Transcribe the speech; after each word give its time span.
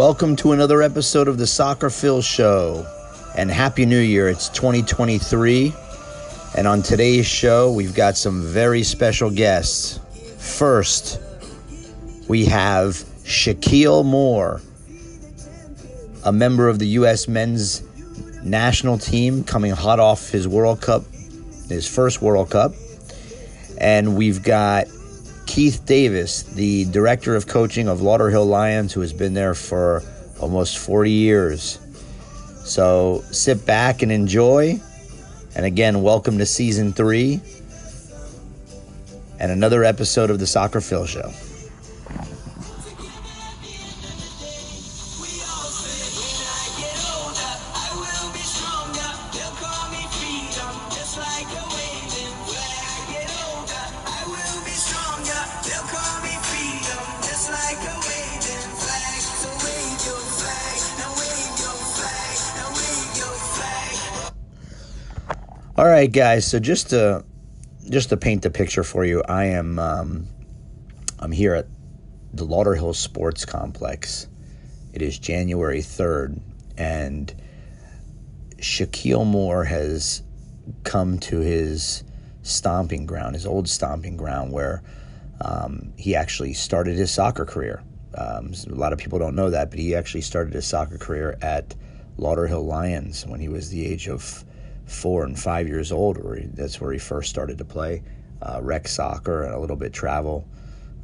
Welcome 0.00 0.34
to 0.36 0.52
another 0.52 0.80
episode 0.80 1.28
of 1.28 1.36
the 1.36 1.46
Soccer 1.46 1.90
Phil 1.90 2.22
Show. 2.22 2.86
And 3.36 3.50
Happy 3.50 3.84
New 3.84 4.00
Year. 4.00 4.30
It's 4.30 4.48
2023. 4.48 5.74
And 6.56 6.66
on 6.66 6.80
today's 6.80 7.26
show, 7.26 7.70
we've 7.70 7.94
got 7.94 8.16
some 8.16 8.40
very 8.40 8.82
special 8.82 9.30
guests. 9.30 10.00
First, 10.38 11.20
we 12.30 12.46
have 12.46 12.94
Shaquille 13.24 14.02
Moore, 14.02 14.62
a 16.24 16.32
member 16.32 16.70
of 16.70 16.78
the 16.78 16.86
U.S. 16.86 17.28
men's 17.28 17.82
national 18.42 18.96
team 18.96 19.44
coming 19.44 19.72
hot 19.72 20.00
off 20.00 20.30
his 20.30 20.48
World 20.48 20.80
Cup, 20.80 21.04
his 21.68 21.86
first 21.86 22.22
World 22.22 22.48
Cup. 22.48 22.72
And 23.76 24.16
we've 24.16 24.42
got 24.42 24.86
Keith 25.50 25.84
Davis, 25.84 26.44
the 26.44 26.84
director 26.92 27.34
of 27.34 27.48
coaching 27.48 27.88
of 27.88 27.98
Lauderhill 27.98 28.46
Lions, 28.46 28.92
who 28.92 29.00
has 29.00 29.12
been 29.12 29.34
there 29.34 29.56
for 29.56 30.00
almost 30.40 30.78
40 30.78 31.10
years. 31.10 31.80
So 32.62 33.24
sit 33.32 33.66
back 33.66 34.02
and 34.02 34.12
enjoy. 34.12 34.80
And 35.56 35.66
again, 35.66 36.02
welcome 36.02 36.38
to 36.38 36.46
season 36.46 36.92
three 36.92 37.40
and 39.40 39.50
another 39.50 39.82
episode 39.82 40.30
of 40.30 40.38
the 40.38 40.46
Soccer 40.46 40.80
Phil 40.80 41.04
Show. 41.04 41.32
Right, 66.00 66.12
guys. 66.12 66.46
So 66.46 66.58
just 66.58 66.90
to 66.90 67.24
just 67.90 68.08
to 68.08 68.16
paint 68.16 68.42
the 68.42 68.50
picture 68.50 68.82
for 68.82 69.04
you, 69.04 69.22
I 69.28 69.44
am 69.44 69.78
um, 69.78 70.28
I'm 71.18 71.30
here 71.30 71.54
at 71.54 71.66
the 72.32 72.46
Lauderhill 72.46 72.94
Sports 72.94 73.44
Complex. 73.44 74.26
It 74.94 75.02
is 75.02 75.18
January 75.18 75.82
third, 75.82 76.40
and 76.78 77.34
Shaquille 78.56 79.26
Moore 79.26 79.64
has 79.64 80.22
come 80.84 81.18
to 81.18 81.40
his 81.40 82.02
stomping 82.42 83.04
ground, 83.04 83.34
his 83.34 83.44
old 83.44 83.68
stomping 83.68 84.16
ground, 84.16 84.52
where 84.52 84.82
um, 85.42 85.92
he 85.98 86.16
actually 86.16 86.54
started 86.54 86.96
his 86.96 87.10
soccer 87.10 87.44
career. 87.44 87.82
Um, 88.14 88.54
a 88.70 88.74
lot 88.74 88.94
of 88.94 88.98
people 88.98 89.18
don't 89.18 89.36
know 89.36 89.50
that, 89.50 89.68
but 89.68 89.78
he 89.78 89.94
actually 89.94 90.22
started 90.22 90.54
his 90.54 90.66
soccer 90.66 90.96
career 90.96 91.36
at 91.42 91.74
Lauderhill 92.18 92.64
Lions 92.64 93.26
when 93.26 93.38
he 93.38 93.50
was 93.50 93.68
the 93.68 93.86
age 93.86 94.08
of 94.08 94.44
four 94.90 95.24
and 95.24 95.38
five 95.38 95.68
years 95.68 95.92
old. 95.92 96.22
Where 96.22 96.36
he, 96.36 96.46
that's 96.46 96.80
where 96.80 96.92
he 96.92 96.98
first 96.98 97.30
started 97.30 97.58
to 97.58 97.64
play 97.64 98.02
uh, 98.42 98.60
rec 98.62 98.88
soccer 98.88 99.44
and 99.44 99.54
a 99.54 99.58
little 99.58 99.76
bit 99.76 99.92
travel 99.92 100.46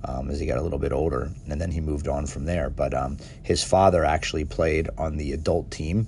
um, 0.05 0.31
as 0.31 0.39
he 0.41 0.47
got 0.47 0.59
a 0.59 0.63
little 0.63 0.79
bit 0.79 0.93
older, 0.93 1.31
and 1.49 1.61
then 1.61 1.71
he 1.71 1.81
moved 1.81 2.09
on 2.09 2.27
from 2.27 2.45
there. 2.45 2.71
But 2.71 2.95
um, 2.95 3.19
his 3.43 3.63
father 3.65 4.05
actually 4.05 4.45
played 4.45 4.89
on 4.99 5.17
the 5.17 5.33
adult 5.33 5.71
team 5.71 6.07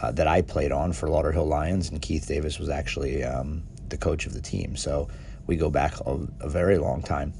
uh, 0.00 0.12
that 0.12 0.26
I 0.26 0.42
played 0.42 0.72
on 0.72 0.92
for 0.92 1.08
Lauderhill 1.08 1.46
Lions, 1.46 1.90
and 1.90 2.00
Keith 2.00 2.26
Davis 2.26 2.58
was 2.58 2.68
actually 2.68 3.24
um, 3.24 3.62
the 3.88 3.96
coach 3.96 4.26
of 4.26 4.34
the 4.34 4.40
team. 4.40 4.76
So 4.76 5.08
we 5.46 5.56
go 5.56 5.70
back 5.70 5.98
a, 6.00 6.18
a 6.40 6.48
very 6.48 6.78
long 6.78 7.02
time. 7.02 7.32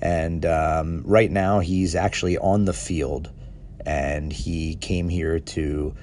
And 0.00 0.44
um, 0.44 1.02
right 1.06 1.30
now, 1.30 1.60
he's 1.60 1.94
actually 1.94 2.36
on 2.36 2.64
the 2.64 2.72
field, 2.72 3.30
and 3.86 4.32
he 4.32 4.74
came 4.76 5.08
here 5.08 5.38
to 5.40 5.94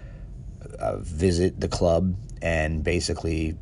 uh, 0.80 0.98
visit 0.98 1.60
the 1.60 1.68
club 1.68 2.16
and 2.42 2.84
basically 2.84 3.58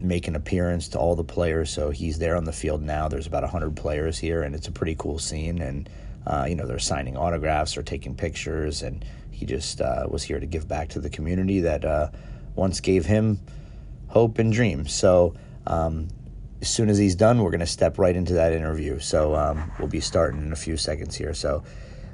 make 0.00 0.28
an 0.28 0.36
appearance 0.36 0.88
to 0.88 0.98
all 0.98 1.14
the 1.14 1.24
players. 1.24 1.70
So 1.70 1.90
he's 1.90 2.18
there 2.18 2.36
on 2.36 2.44
the 2.44 2.52
field 2.52 2.82
now. 2.82 3.08
There's 3.08 3.26
about 3.26 3.42
100 3.42 3.76
players 3.76 4.18
here, 4.18 4.42
and 4.42 4.54
it's 4.54 4.68
a 4.68 4.72
pretty 4.72 4.94
cool 4.94 5.18
scene. 5.18 5.60
And, 5.60 5.88
uh, 6.26 6.46
you 6.48 6.54
know, 6.54 6.66
they're 6.66 6.78
signing 6.78 7.16
autographs 7.16 7.76
or 7.76 7.82
taking 7.82 8.14
pictures. 8.14 8.82
And 8.82 9.04
he 9.30 9.44
just 9.44 9.80
uh, 9.80 10.06
was 10.08 10.22
here 10.22 10.40
to 10.40 10.46
give 10.46 10.66
back 10.66 10.88
to 10.90 11.00
the 11.00 11.10
community 11.10 11.60
that 11.60 11.84
uh, 11.84 12.08
once 12.54 12.80
gave 12.80 13.04
him 13.04 13.40
hope 14.08 14.38
and 14.38 14.52
dreams. 14.52 14.92
So 14.92 15.34
um, 15.66 16.08
as 16.60 16.68
soon 16.68 16.88
as 16.88 16.98
he's 16.98 17.14
done, 17.14 17.42
we're 17.42 17.50
going 17.50 17.60
to 17.60 17.66
step 17.66 17.98
right 17.98 18.14
into 18.14 18.34
that 18.34 18.52
interview. 18.52 18.98
So 18.98 19.34
um, 19.34 19.70
we'll 19.78 19.88
be 19.88 20.00
starting 20.00 20.42
in 20.42 20.52
a 20.52 20.56
few 20.56 20.76
seconds 20.76 21.14
here. 21.14 21.34
So 21.34 21.62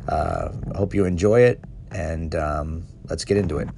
uh, 0.09 0.50
I 0.72 0.77
hope 0.77 0.94
you 0.94 1.04
enjoy 1.04 1.41
it, 1.41 1.60
and 1.91 2.34
um, 2.34 2.87
let's 3.09 3.25
get 3.25 3.37
into 3.37 3.59
it. 3.59 3.69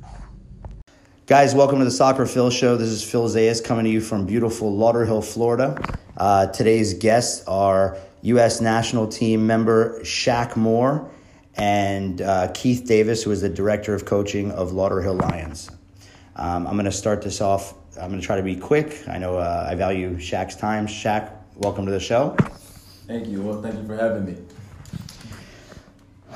Guys, 1.29 1.55
welcome 1.55 1.79
to 1.79 1.85
the 1.85 1.91
Soccer 1.91 2.25
Phil 2.25 2.49
Show. 2.49 2.79
This 2.79 2.89
is 2.89 3.05
Phil 3.05 3.29
Zayas 3.29 3.63
coming 3.63 3.85
to 3.85 3.91
you 3.91 4.01
from 4.01 4.25
beautiful 4.25 4.75
Lauderhill, 4.75 5.23
Florida. 5.23 5.79
Uh, 6.17 6.47
today's 6.47 6.95
guests 6.95 7.47
are 7.47 7.99
U.S. 8.23 8.63
national 8.63 9.07
team 9.07 9.47
member 9.47 10.01
Shaq 10.01 10.57
Moore 10.57 11.11
and 11.55 12.23
uh, 12.23 12.51
Keith 12.55 12.87
Davis, 12.87 13.23
who 13.23 13.31
is 13.31 13.43
the 13.43 13.49
director 13.51 13.93
of 13.93 14.07
coaching 14.07 14.51
of 14.53 14.71
Lauderhill 14.71 15.21
Lions. 15.21 15.71
Um, 16.35 16.67
I'm 16.67 16.73
going 16.73 16.87
to 16.87 16.91
start 16.91 17.21
this 17.21 17.43
off. 17.43 17.75
I'm 18.01 18.09
going 18.09 18.23
to 18.23 18.27
try 18.27 18.37
to 18.37 18.43
be 18.43 18.57
quick. 18.57 19.07
I 19.07 19.19
know 19.19 19.37
uh, 19.37 19.69
I 19.71 19.75
value 19.75 20.17
Shaq's 20.17 20.57
time. 20.57 20.87
Shaq, 20.87 21.31
welcome 21.57 21.85
to 21.85 21.93
the 21.93 22.01
show. 22.01 22.39
Thank 23.07 23.29
you. 23.29 23.43
Well, 23.43 23.61
thank 23.61 23.75
you 23.75 23.87
for 23.87 23.97
having 23.97 24.25
me. 24.25 24.37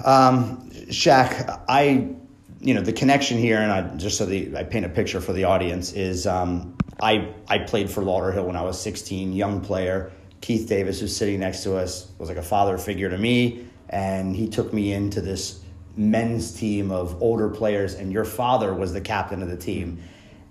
Um, 0.04 0.69
Shaq, 0.91 1.62
I 1.66 2.14
you 2.62 2.75
know 2.75 2.81
the 2.81 2.93
connection 2.93 3.39
here, 3.39 3.59
and 3.59 3.73
I 3.73 3.83
just 3.97 4.17
so 4.17 4.25
the 4.25 4.56
I 4.56 4.62
paint 4.62 4.87
a 4.87 4.89
picture 4.89 5.21
for 5.21 5.33
the 5.33 5.45
audience 5.45 5.93
is 5.93 6.27
um, 6.27 6.77
I 7.03 7.34
I 7.49 7.59
played 7.59 7.91
for 7.91 8.03
Lauderhill 8.03 8.47
when 8.47 8.56
I 8.56 8.62
was 8.62 8.81
16, 8.81 9.33
young 9.33 9.61
player. 9.61 10.12
Keith 10.41 10.69
Davis, 10.69 11.01
who's 11.01 11.15
sitting 11.15 11.41
next 11.41 11.62
to 11.65 11.77
us, 11.77 12.11
was 12.19 12.28
like 12.28 12.39
a 12.39 12.43
father 12.43 12.78
figure 12.78 13.09
to 13.11 13.19
me, 13.19 13.67
and 13.89 14.34
he 14.34 14.49
took 14.49 14.72
me 14.72 14.93
into 14.93 15.21
this 15.21 15.61
men's 15.97 16.53
team 16.53 16.91
of 16.91 17.21
older 17.21 17.49
players, 17.49 17.95
and 17.95 18.12
your 18.12 18.25
father 18.25 18.72
was 18.72 18.93
the 18.93 19.01
captain 19.01 19.43
of 19.43 19.49
the 19.49 19.56
team, 19.56 20.01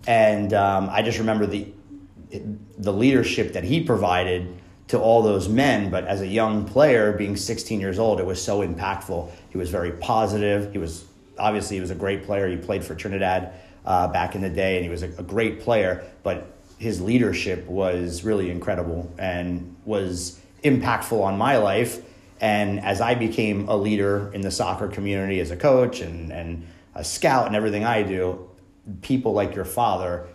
and 0.06 0.54
um, 0.54 0.90
I 0.90 1.02
just 1.02 1.18
remember 1.18 1.46
the 1.46 1.72
the 2.78 2.94
leadership 2.94 3.54
that 3.54 3.64
he 3.64 3.84
provided 3.84 4.54
to 4.90 5.00
all 5.00 5.22
those 5.22 5.48
men. 5.48 5.90
But 5.90 6.06
as 6.08 6.20
a 6.20 6.28
young 6.28 6.66
player, 6.66 7.14
being 7.14 7.38
16 7.38 7.80
years 7.80 8.00
old, 8.00 8.20
it 8.20 8.26
was 8.26 8.42
so 8.42 8.66
impactful. 8.66 9.32
He 9.50 9.58
was 9.58 9.70
very 9.70 9.94
positive. 9.94 10.72
He 10.74 10.78
was 10.78 11.06
obviously 11.42 11.78
he 11.78 11.82
was 11.82 11.92
a 11.92 11.96
great 11.96 12.24
player. 12.24 12.48
He 12.48 12.58
played 12.58 12.84
for 12.84 12.96
Trinidad 12.96 13.54
uh, 13.86 14.08
back 14.08 14.36
in 14.36 14.42
the 14.42 14.50
day, 14.50 14.76
and 14.76 14.84
he 14.84 14.90
was 14.90 15.04
a, 15.04 15.10
a, 15.18 15.24
great 15.24 15.62
player. 15.62 16.04
But 16.24 16.54
his 16.78 17.02
leadership 17.02 17.66
was 17.68 18.24
really 18.24 18.52
incredible 18.52 19.12
and 19.18 19.76
was 19.86 20.40
impactful 20.64 21.20
on 21.20 21.38
my 21.38 21.58
life. 21.58 22.00
And 22.40 22.80
as 22.80 23.02
I 23.02 23.16
became 23.16 23.68
a 23.70 23.76
leader 23.76 24.32
in 24.34 24.42
the 24.42 24.52
soccer 24.52 24.88
community 24.88 25.40
as 25.40 25.52
a 25.52 25.58
coach 25.58 26.02
and, 26.02 26.32
and 26.32 26.68
a 26.96 27.04
scout 27.04 27.48
and 27.48 27.56
everything 27.56 27.86
I 27.86 28.04
do, 28.04 28.50
people 29.02 29.34
like 29.34 29.56
your 29.56 29.66
father 29.66 30.28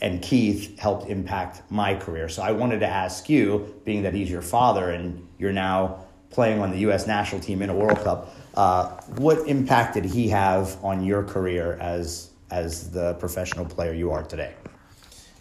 and 0.00 0.20
Keith 0.20 0.78
helped 0.78 1.08
impact 1.08 1.62
my 1.70 1.94
career. 1.94 2.28
So 2.28 2.42
I 2.42 2.52
wanted 2.52 2.80
to 2.80 2.86
ask 2.86 3.28
you, 3.28 3.80
being 3.84 4.02
that 4.02 4.12
he's 4.14 4.30
your 4.30 4.42
father 4.42 4.90
and 4.90 5.26
you're 5.38 5.52
now 5.52 6.04
playing 6.30 6.60
on 6.60 6.72
the 6.72 6.78
U.S. 6.78 7.06
national 7.06 7.40
team 7.40 7.62
in 7.62 7.70
a 7.70 7.74
World 7.74 8.02
Cup, 8.02 8.34
uh, 8.54 9.00
what 9.16 9.46
impact 9.48 9.94
did 9.94 10.04
he 10.04 10.28
have 10.28 10.82
on 10.84 11.04
your 11.04 11.22
career 11.24 11.76
as 11.80 12.30
as 12.50 12.90
the 12.90 13.14
professional 13.14 13.64
player 13.64 13.92
you 13.92 14.12
are 14.12 14.22
today? 14.22 14.54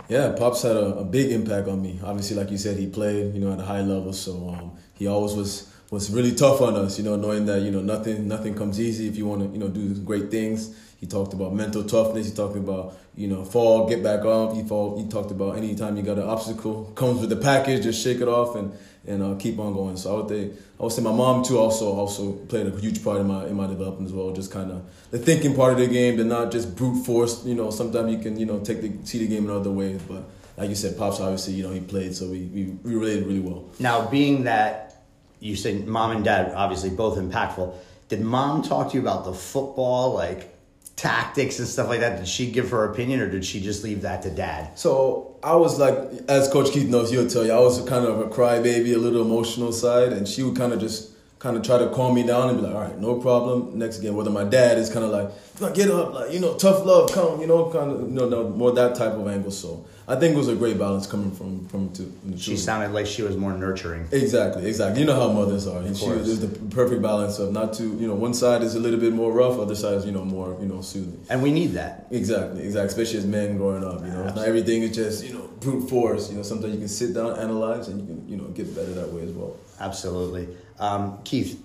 Yeah, 0.09 0.33
Pops 0.37 0.63
had 0.63 0.75
a, 0.75 0.97
a, 0.97 1.03
big 1.03 1.31
impact 1.31 1.67
on 1.67 1.81
me. 1.81 1.99
Obviously, 2.03 2.35
like 2.35 2.51
you 2.51 2.57
said, 2.57 2.77
he 2.77 2.87
played, 2.87 3.33
you 3.33 3.39
know, 3.39 3.53
at 3.53 3.59
a 3.59 3.63
high 3.63 3.81
level, 3.81 4.11
so 4.11 4.49
um, 4.49 4.77
he 4.95 5.07
always 5.07 5.33
was 5.33 5.71
was 5.91 6.09
really 6.11 6.33
tough 6.33 6.59
on 6.61 6.75
us. 6.75 6.97
You 6.97 7.05
know, 7.05 7.15
knowing 7.15 7.45
that 7.45 7.61
you 7.61 7.71
know 7.71 7.81
nothing 7.81 8.27
nothing 8.27 8.55
comes 8.55 8.79
easy 8.79 9.07
if 9.07 9.15
you 9.15 9.25
want 9.25 9.41
to 9.43 9.47
you 9.49 9.59
know 9.59 9.69
do 9.69 9.93
great 9.95 10.31
things. 10.31 10.75
He 10.99 11.07
talked 11.07 11.33
about 11.33 11.53
mental 11.53 11.83
toughness. 11.83 12.29
He 12.29 12.35
talked 12.35 12.57
about 12.57 12.97
you 13.15 13.27
know 13.27 13.45
fall, 13.45 13.87
get 13.87 14.03
back 14.03 14.25
up. 14.25 14.55
He 14.55 14.63
fall. 14.63 14.97
He 14.97 15.07
talked 15.07 15.31
about 15.31 15.57
anytime 15.57 15.95
you 15.97 16.03
got 16.03 16.17
an 16.17 16.27
obstacle 16.27 16.85
comes 16.95 17.21
with 17.21 17.29
the 17.29 17.35
package, 17.35 17.83
just 17.83 18.03
shake 18.03 18.21
it 18.21 18.27
off 18.27 18.55
and 18.55 18.73
and 19.05 19.21
uh, 19.21 19.35
keep 19.35 19.59
on 19.59 19.73
going. 19.73 19.97
So 19.97 20.13
I 20.13 20.21
would 20.21 20.29
say 20.29 20.51
I 20.79 20.83
would 20.83 20.91
say 20.91 21.01
my 21.01 21.11
mom 21.11 21.43
too 21.43 21.57
also 21.57 21.91
also 21.93 22.33
played 22.33 22.67
a 22.67 22.79
huge 22.79 23.03
part 23.03 23.21
in 23.21 23.27
my 23.27 23.45
in 23.45 23.55
my 23.55 23.67
development 23.67 24.07
as 24.07 24.13
well. 24.13 24.31
Just 24.31 24.51
kind 24.51 24.71
of 24.71 24.83
the 25.11 25.19
thinking 25.19 25.55
part 25.55 25.73
of 25.73 25.79
the 25.79 25.87
game, 25.87 26.17
the 26.17 26.23
not 26.23 26.51
just 26.51 26.75
brute 26.75 27.05
force. 27.05 27.45
You 27.45 27.55
know, 27.55 27.69
sometimes 27.69 28.11
you 28.11 28.19
can 28.19 28.37
you 28.37 28.45
know 28.45 28.59
take 28.59 28.81
the 28.81 28.91
see 29.05 29.19
the 29.19 29.27
game 29.27 29.45
in 29.45 29.51
other 29.51 29.71
ways, 29.71 30.01
but 30.07 30.23
like 30.57 30.69
you 30.69 30.75
said, 30.75 30.97
pops 30.97 31.19
obviously 31.19 31.53
you 31.53 31.63
know 31.63 31.71
he 31.71 31.79
played, 31.79 32.15
so 32.15 32.27
we 32.27 32.41
we, 32.53 32.63
we 32.83 32.95
related 32.95 33.25
really 33.27 33.39
well. 33.39 33.65
Now, 33.79 34.07
being 34.07 34.43
that 34.45 35.03
you 35.39 35.55
said 35.55 35.85
mom 35.85 36.11
and 36.11 36.23
dad 36.23 36.53
obviously 36.53 36.89
both 36.89 37.17
impactful, 37.17 37.75
did 38.07 38.21
mom 38.21 38.61
talk 38.61 38.91
to 38.91 38.95
you 38.95 39.01
about 39.01 39.25
the 39.25 39.33
football 39.33 40.13
like? 40.13 40.52
Tactics 40.95 41.59
and 41.59 41.67
stuff 41.67 41.87
like 41.87 42.01
that 42.01 42.17
did 42.17 42.27
she 42.27 42.51
give 42.51 42.69
her 42.69 42.91
opinion 42.91 43.19
or 43.19 43.29
did 43.29 43.43
she 43.43 43.59
just 43.59 43.83
leave 43.83 44.03
that 44.03 44.21
to 44.21 44.29
dad 44.29 44.77
so 44.77 45.35
i 45.43 45.55
was 45.55 45.79
like 45.79 45.95
as 46.29 46.47
coach 46.49 46.71
keith 46.71 46.87
knows 46.87 47.09
he'll 47.09 47.27
tell 47.27 47.43
you 47.45 47.51
i 47.51 47.59
was 47.59 47.83
kind 47.89 48.05
of 48.05 48.19
a 48.19 48.25
crybaby 48.25 48.93
a 48.93 48.97
little 48.97 49.21
emotional 49.21 49.71
side 49.71 50.13
and 50.13 50.27
she 50.27 50.43
would 50.43 50.55
kind 50.55 50.71
of 50.71 50.79
just 50.79 51.13
kind 51.43 51.57
of 51.57 51.63
try 51.63 51.77
to 51.77 51.89
calm 51.89 52.15
me 52.15 52.23
down 52.23 52.47
and 52.47 52.57
be 52.57 52.65
like, 52.65 52.73
all 52.73 52.81
right, 52.81 52.97
no 52.97 53.19
problem. 53.19 53.77
Next 53.77 53.99
game, 53.99 54.15
whether 54.15 54.29
my 54.29 54.45
dad 54.45 54.77
is 54.77 54.89
kind 54.89 55.03
of 55.03 55.11
like, 55.11 55.75
get 55.75 55.91
up, 55.91 56.13
like 56.13 56.31
you 56.31 56.39
know, 56.39 56.55
tough 56.55 56.85
love, 56.85 57.11
come, 57.11 57.41
you 57.41 57.47
know, 57.47 57.69
kind 57.69 57.91
of, 57.91 57.99
you 57.99 58.15
know, 58.15 58.29
no, 58.29 58.49
more 58.49 58.71
that 58.71 58.95
type 58.95 59.11
of 59.11 59.27
angle. 59.27 59.51
So 59.51 59.85
I 60.05 60.17
think 60.17 60.35
it 60.35 60.37
was 60.37 60.49
a 60.49 60.55
great 60.55 60.77
balance 60.77 61.07
coming 61.07 61.31
from 61.31 61.65
from 61.67 61.93
two. 61.93 62.11
She 62.37 62.57
sounded 62.57 62.91
like 62.91 63.05
she 63.05 63.21
was 63.21 63.37
more 63.37 63.53
nurturing. 63.53 64.07
Exactly, 64.11 64.65
exactly. 64.65 64.99
You 64.99 65.07
know 65.07 65.15
how 65.15 65.31
mothers 65.31 65.65
are. 65.65 65.81
And 65.81 65.95
she 65.95 66.09
was 66.09 66.41
the 66.41 66.47
perfect 66.69 67.01
balance 67.01 67.39
of 67.39 67.53
not 67.53 67.73
too, 67.73 67.95
you 67.99 68.07
know, 68.07 68.15
one 68.15 68.33
side 68.33 68.63
is 68.63 68.75
a 68.75 68.79
little 68.79 68.99
bit 68.99 69.13
more 69.13 69.31
rough, 69.31 69.57
other 69.57 69.75
side 69.75 69.93
is 69.93 70.05
you 70.05 70.11
know 70.11 70.25
more, 70.25 70.57
you 70.59 70.67
know, 70.67 70.81
soothing. 70.81 71.25
And 71.29 71.41
we 71.41 71.51
need 71.51 71.67
that. 71.73 72.07
Exactly, 72.11 72.63
exactly. 72.63 72.87
Especially 72.87 73.19
as 73.19 73.25
men 73.25 73.57
growing 73.57 73.83
up, 73.83 74.01
you 74.01 74.07
know, 74.07 74.23
Absolutely. 74.23 74.35
not 74.35 74.47
everything 74.47 74.83
is 74.83 74.95
just 74.95 75.23
you 75.23 75.33
know 75.35 75.47
brute 75.61 75.89
force. 75.89 76.29
You 76.29 76.37
know, 76.37 76.43
sometimes 76.43 76.73
you 76.73 76.79
can 76.79 76.89
sit 76.89 77.13
down, 77.13 77.39
analyze, 77.39 77.87
and 77.87 78.01
you 78.01 78.07
can 78.07 78.27
you 78.27 78.37
know 78.37 78.49
get 78.49 78.75
better 78.75 78.93
that 78.93 79.11
way 79.11 79.23
as 79.23 79.31
well. 79.31 79.55
Absolutely, 79.79 80.49
um, 80.79 81.19
Keith. 81.23 81.61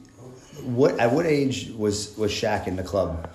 What 0.62 0.98
at 1.00 1.12
what 1.12 1.26
age 1.26 1.70
was 1.76 2.16
was 2.16 2.30
Shaq 2.30 2.68
in 2.68 2.76
the 2.76 2.84
club? 2.84 3.28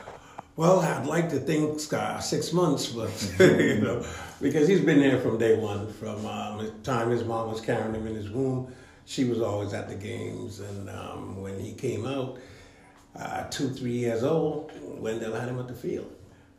Well, 0.55 0.81
I'd 0.81 1.07
like 1.07 1.29
to 1.29 1.39
think 1.39 1.81
uh, 1.91 2.19
six 2.19 2.53
months, 2.53 2.85
but 2.87 3.09
you 3.39 3.81
know, 3.81 4.05
because 4.43 4.67
he's 4.67 4.81
been 4.81 4.99
there 4.99 5.19
from 5.19 5.37
day 5.37 5.57
one. 5.57 5.91
From 5.93 6.23
um, 6.25 6.57
the 6.57 6.69
time 6.83 7.09
his 7.09 7.23
mom 7.23 7.49
was 7.49 7.61
carrying 7.61 7.95
him 7.95 8.05
in 8.05 8.13
his 8.13 8.29
womb, 8.29 8.71
she 9.05 9.23
was 9.23 9.41
always 9.41 9.73
at 9.73 9.87
the 9.87 9.95
games, 9.95 10.59
and 10.59 10.89
um, 10.89 11.41
when 11.41 11.59
he 11.59 11.73
came 11.73 12.05
out, 12.05 12.37
uh, 13.15 13.43
two, 13.45 13.69
three 13.69 13.97
years 13.97 14.23
old, 14.23 14.71
Wendell 14.99 15.33
had 15.33 15.49
him 15.49 15.59
at 15.59 15.67
the 15.67 15.73
field. 15.73 16.11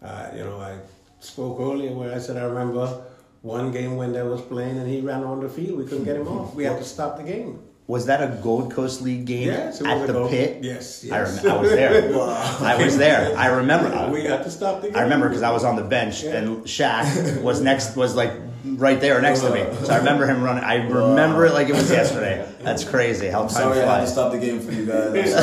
Uh, 0.02 0.30
you 0.34 0.44
know, 0.44 0.60
I 0.60 0.78
spoke 1.20 1.60
earlier 1.60 1.92
where 1.92 2.14
I 2.14 2.18
said 2.18 2.36
I 2.36 2.44
remember 2.44 3.04
one 3.42 3.70
game 3.72 3.96
Wendell 3.96 4.28
was 4.28 4.42
playing 4.42 4.78
and 4.78 4.88
he 4.88 5.00
ran 5.00 5.22
on 5.22 5.40
the 5.40 5.48
field. 5.48 5.78
We 5.78 5.84
couldn't 5.84 6.04
get 6.04 6.16
him 6.16 6.28
off. 6.28 6.54
We 6.54 6.64
had 6.64 6.78
to 6.78 6.84
stop 6.84 7.18
the 7.18 7.22
game. 7.22 7.60
Was 7.86 8.06
that 8.06 8.22
a 8.22 8.40
Gold 8.42 8.72
Coast 8.72 9.02
League 9.02 9.26
game 9.26 9.48
yes, 9.48 9.82
at 9.82 10.06
the 10.06 10.26
pit? 10.28 10.64
Yes, 10.64 11.04
yes. 11.04 11.12
I, 11.12 11.48
rem- 11.48 11.56
I 11.56 11.60
was 11.60 11.70
there. 11.70 12.14
I 12.62 12.82
was 12.82 12.96
there. 12.96 13.36
I 13.36 13.46
remember. 13.48 14.10
We 14.14 14.24
had 14.24 14.42
to 14.44 14.50
stop 14.50 14.80
the 14.80 14.88
game. 14.88 14.96
I 14.96 15.02
remember 15.02 15.28
because 15.28 15.42
I 15.42 15.50
was 15.50 15.64
on 15.64 15.76
the 15.76 15.82
bench 15.82 16.22
yeah. 16.22 16.36
and 16.36 16.64
Shaq 16.64 17.42
was 17.42 17.60
next, 17.60 17.94
was 17.94 18.14
like 18.14 18.32
right 18.64 18.98
there 19.00 19.20
next 19.20 19.40
to 19.40 19.50
me. 19.50 19.60
So 19.84 19.92
I 19.92 19.98
remember 19.98 20.26
him 20.26 20.42
running. 20.42 20.64
I 20.64 20.76
remember 20.76 21.44
it 21.44 21.52
like 21.52 21.68
it 21.68 21.74
was 21.74 21.90
yesterday. 21.90 22.50
That's 22.62 22.84
crazy 22.84 23.26
how 23.28 23.40
time 23.40 23.50
sorry 23.50 23.82
flies. 23.82 23.88
I 23.88 23.98
had 23.98 24.04
to 24.06 24.10
stop 24.10 24.32
the 24.32 24.38
game 24.38 24.60
for 24.60 24.72
you 24.72 24.86
guys. 24.86 25.34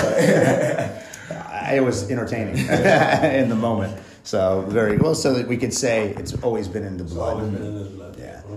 it 1.74 1.84
was 1.84 2.10
entertaining 2.10 2.58
in 2.58 3.50
the 3.50 3.56
moment. 3.56 4.02
So 4.24 4.66
very 4.68 4.98
well, 4.98 5.14
so 5.16 5.34
that 5.34 5.48
we 5.48 5.58
could 5.58 5.74
say 5.74 6.10
it's 6.10 6.34
always 6.42 6.68
been 6.68 6.86
in 6.86 6.98
the 6.98 7.04
blood. 7.04 8.01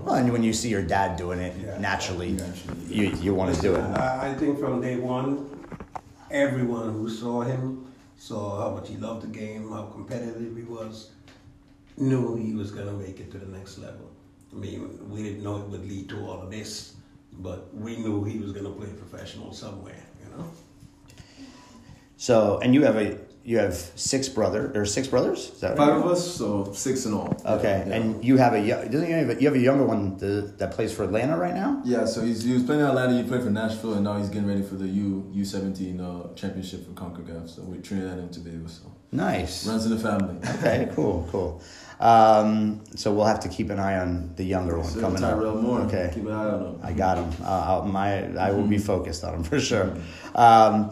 Well, 0.05 0.15
and 0.15 0.31
when 0.31 0.43
you 0.43 0.53
see 0.53 0.69
your 0.69 0.83
dad 0.83 1.17
doing 1.17 1.39
it, 1.39 1.57
yeah. 1.57 1.79
naturally, 1.79 2.37
you 2.87 3.05
you 3.25 3.33
want 3.33 3.55
to 3.55 3.59
do 3.59 3.73
it. 3.73 3.81
I 3.81 4.35
think 4.35 4.59
from 4.59 4.79
day 4.79 4.97
one, 4.97 5.49
everyone 6.29 6.93
who 6.93 7.09
saw 7.09 7.41
him 7.41 7.91
saw 8.15 8.61
how 8.61 8.75
much 8.75 8.87
he 8.87 8.97
loved 8.97 9.23
the 9.23 9.27
game, 9.27 9.71
how 9.71 9.85
competitive 9.85 10.55
he 10.55 10.61
was, 10.61 11.09
knew 11.97 12.35
he 12.35 12.53
was 12.53 12.69
going 12.71 12.85
to 12.85 12.93
make 12.93 13.19
it 13.19 13.31
to 13.31 13.39
the 13.39 13.47
next 13.47 13.79
level. 13.79 14.11
I 14.53 14.55
mean, 14.55 15.09
we 15.09 15.23
didn't 15.23 15.43
know 15.43 15.57
it 15.57 15.67
would 15.69 15.89
lead 15.89 16.07
to 16.09 16.19
all 16.19 16.39
of 16.39 16.51
this, 16.51 16.93
but 17.39 17.73
we 17.73 17.97
knew 17.97 18.23
he 18.23 18.37
was 18.37 18.51
going 18.51 18.65
to 18.65 18.71
play 18.71 18.89
professional 18.89 19.53
somewhere. 19.53 20.03
You 20.23 20.37
know. 20.37 20.51
So, 22.17 22.59
and 22.59 22.75
you 22.75 22.83
have 22.83 22.97
a 22.97 23.17
you 23.45 23.59
have 23.59 23.75
six 23.75 24.27
brother 24.27 24.71
or 24.73 24.85
six 24.85 25.07
brothers. 25.07 25.51
Is 25.51 25.59
that 25.61 25.69
right? 25.69 25.77
Five 25.77 25.97
of 25.97 26.07
us, 26.07 26.35
so 26.35 26.73
six 26.73 27.05
in 27.05 27.13
all. 27.13 27.39
Okay, 27.45 27.83
yeah. 27.87 27.95
and 27.95 28.25
you 28.25 28.37
have 28.37 28.53
a 28.53 28.67
doesn't 28.67 29.07
you 29.07 29.15
have 29.15 29.29
a, 29.29 29.39
you 29.39 29.47
have 29.47 29.55
a 29.55 29.59
younger 29.59 29.85
one 29.85 30.17
that 30.17 30.71
plays 30.71 30.91
for 30.91 31.03
Atlanta 31.03 31.37
right 31.37 31.53
now? 31.53 31.79
Yeah, 31.85 32.05
so 32.05 32.21
he's 32.21 32.43
he 32.43 32.53
was 32.53 32.63
playing 32.63 32.81
in 32.81 32.87
Atlanta. 32.87 33.21
He 33.21 33.23
played 33.23 33.43
for 33.43 33.51
Nashville, 33.51 33.93
and 33.93 34.03
now 34.03 34.17
he's 34.17 34.29
getting 34.29 34.47
ready 34.47 34.63
for 34.63 34.75
the 34.75 34.87
U 34.87 35.29
U 35.31 35.45
seventeen 35.45 36.01
uh, 36.01 36.33
championship 36.33 36.87
for 36.87 36.93
Concacaf. 36.93 37.47
So 37.47 37.61
with 37.61 37.83
Trinidad 37.83 38.17
and 38.17 38.33
Tobago. 38.33 38.65
So 38.65 38.91
nice. 39.11 39.67
Runs 39.67 39.85
in 39.85 39.91
the 39.91 39.99
family. 39.99 40.37
okay, 40.57 40.89
cool, 40.95 41.27
cool. 41.31 41.61
Um, 41.99 42.83
so 42.95 43.13
we'll 43.13 43.25
have 43.25 43.39
to 43.41 43.47
keep 43.47 43.69
an 43.69 43.79
eye 43.79 43.99
on 43.99 44.33
the 44.35 44.43
younger 44.43 44.79
one 44.79 44.89
so 44.89 44.99
coming 44.99 45.21
Tyrell 45.21 45.57
up. 45.57 45.63
Moore. 45.63 45.81
Okay, 45.81 46.09
keep 46.15 46.25
an 46.25 46.31
eye 46.31 46.49
on 46.49 46.65
him. 46.65 46.79
I 46.81 46.93
got 46.93 47.19
him. 47.19 47.31
Uh, 47.45 47.83
my 47.85 48.35
I 48.37 48.49
will 48.49 48.67
be 48.67 48.79
focused 48.79 49.23
on 49.23 49.35
him 49.35 49.43
for 49.43 49.59
sure. 49.59 49.95
Um, 50.33 50.91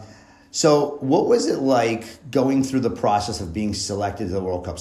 so, 0.54 0.98
what 1.00 1.26
was 1.26 1.48
it 1.48 1.58
like 1.58 2.30
going 2.30 2.62
through 2.62 2.78
the 2.78 2.90
process 2.90 3.40
of 3.40 3.52
being 3.52 3.74
selected 3.74 4.28
to 4.28 4.34
the 4.34 4.40
World 4.40 4.64
Cup 4.64 4.78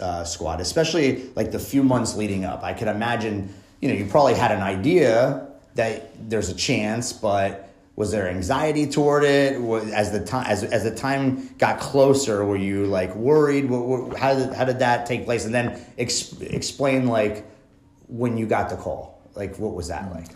uh, 0.00 0.24
squad, 0.24 0.62
especially 0.62 1.28
like 1.36 1.52
the 1.52 1.58
few 1.58 1.82
months 1.82 2.16
leading 2.16 2.46
up? 2.46 2.62
I 2.62 2.72
could 2.72 2.88
imagine, 2.88 3.52
you 3.82 3.90
know, 3.90 3.94
you 3.94 4.06
probably 4.06 4.32
had 4.32 4.50
an 4.50 4.62
idea 4.62 5.46
that 5.74 6.30
there's 6.30 6.48
a 6.48 6.54
chance, 6.54 7.12
but 7.12 7.68
was 7.96 8.10
there 8.10 8.30
anxiety 8.30 8.86
toward 8.86 9.24
it? 9.24 9.60
As 9.92 10.10
the 10.10 10.24
time 10.24 10.46
as 10.48 10.64
as 10.64 10.84
the 10.84 10.94
time 10.94 11.54
got 11.58 11.80
closer, 11.80 12.42
were 12.42 12.56
you 12.56 12.86
like 12.86 13.14
worried? 13.14 13.68
How 14.16 14.34
did 14.34 14.54
how 14.54 14.64
did 14.64 14.78
that 14.78 15.04
take 15.04 15.26
place? 15.26 15.44
And 15.44 15.54
then 15.54 15.84
ex- 15.98 16.32
explain 16.40 17.08
like 17.08 17.44
when 18.08 18.38
you 18.38 18.46
got 18.46 18.70
the 18.70 18.76
call, 18.76 19.20
like 19.34 19.58
what 19.58 19.74
was 19.74 19.88
that 19.88 20.10
like? 20.14 20.28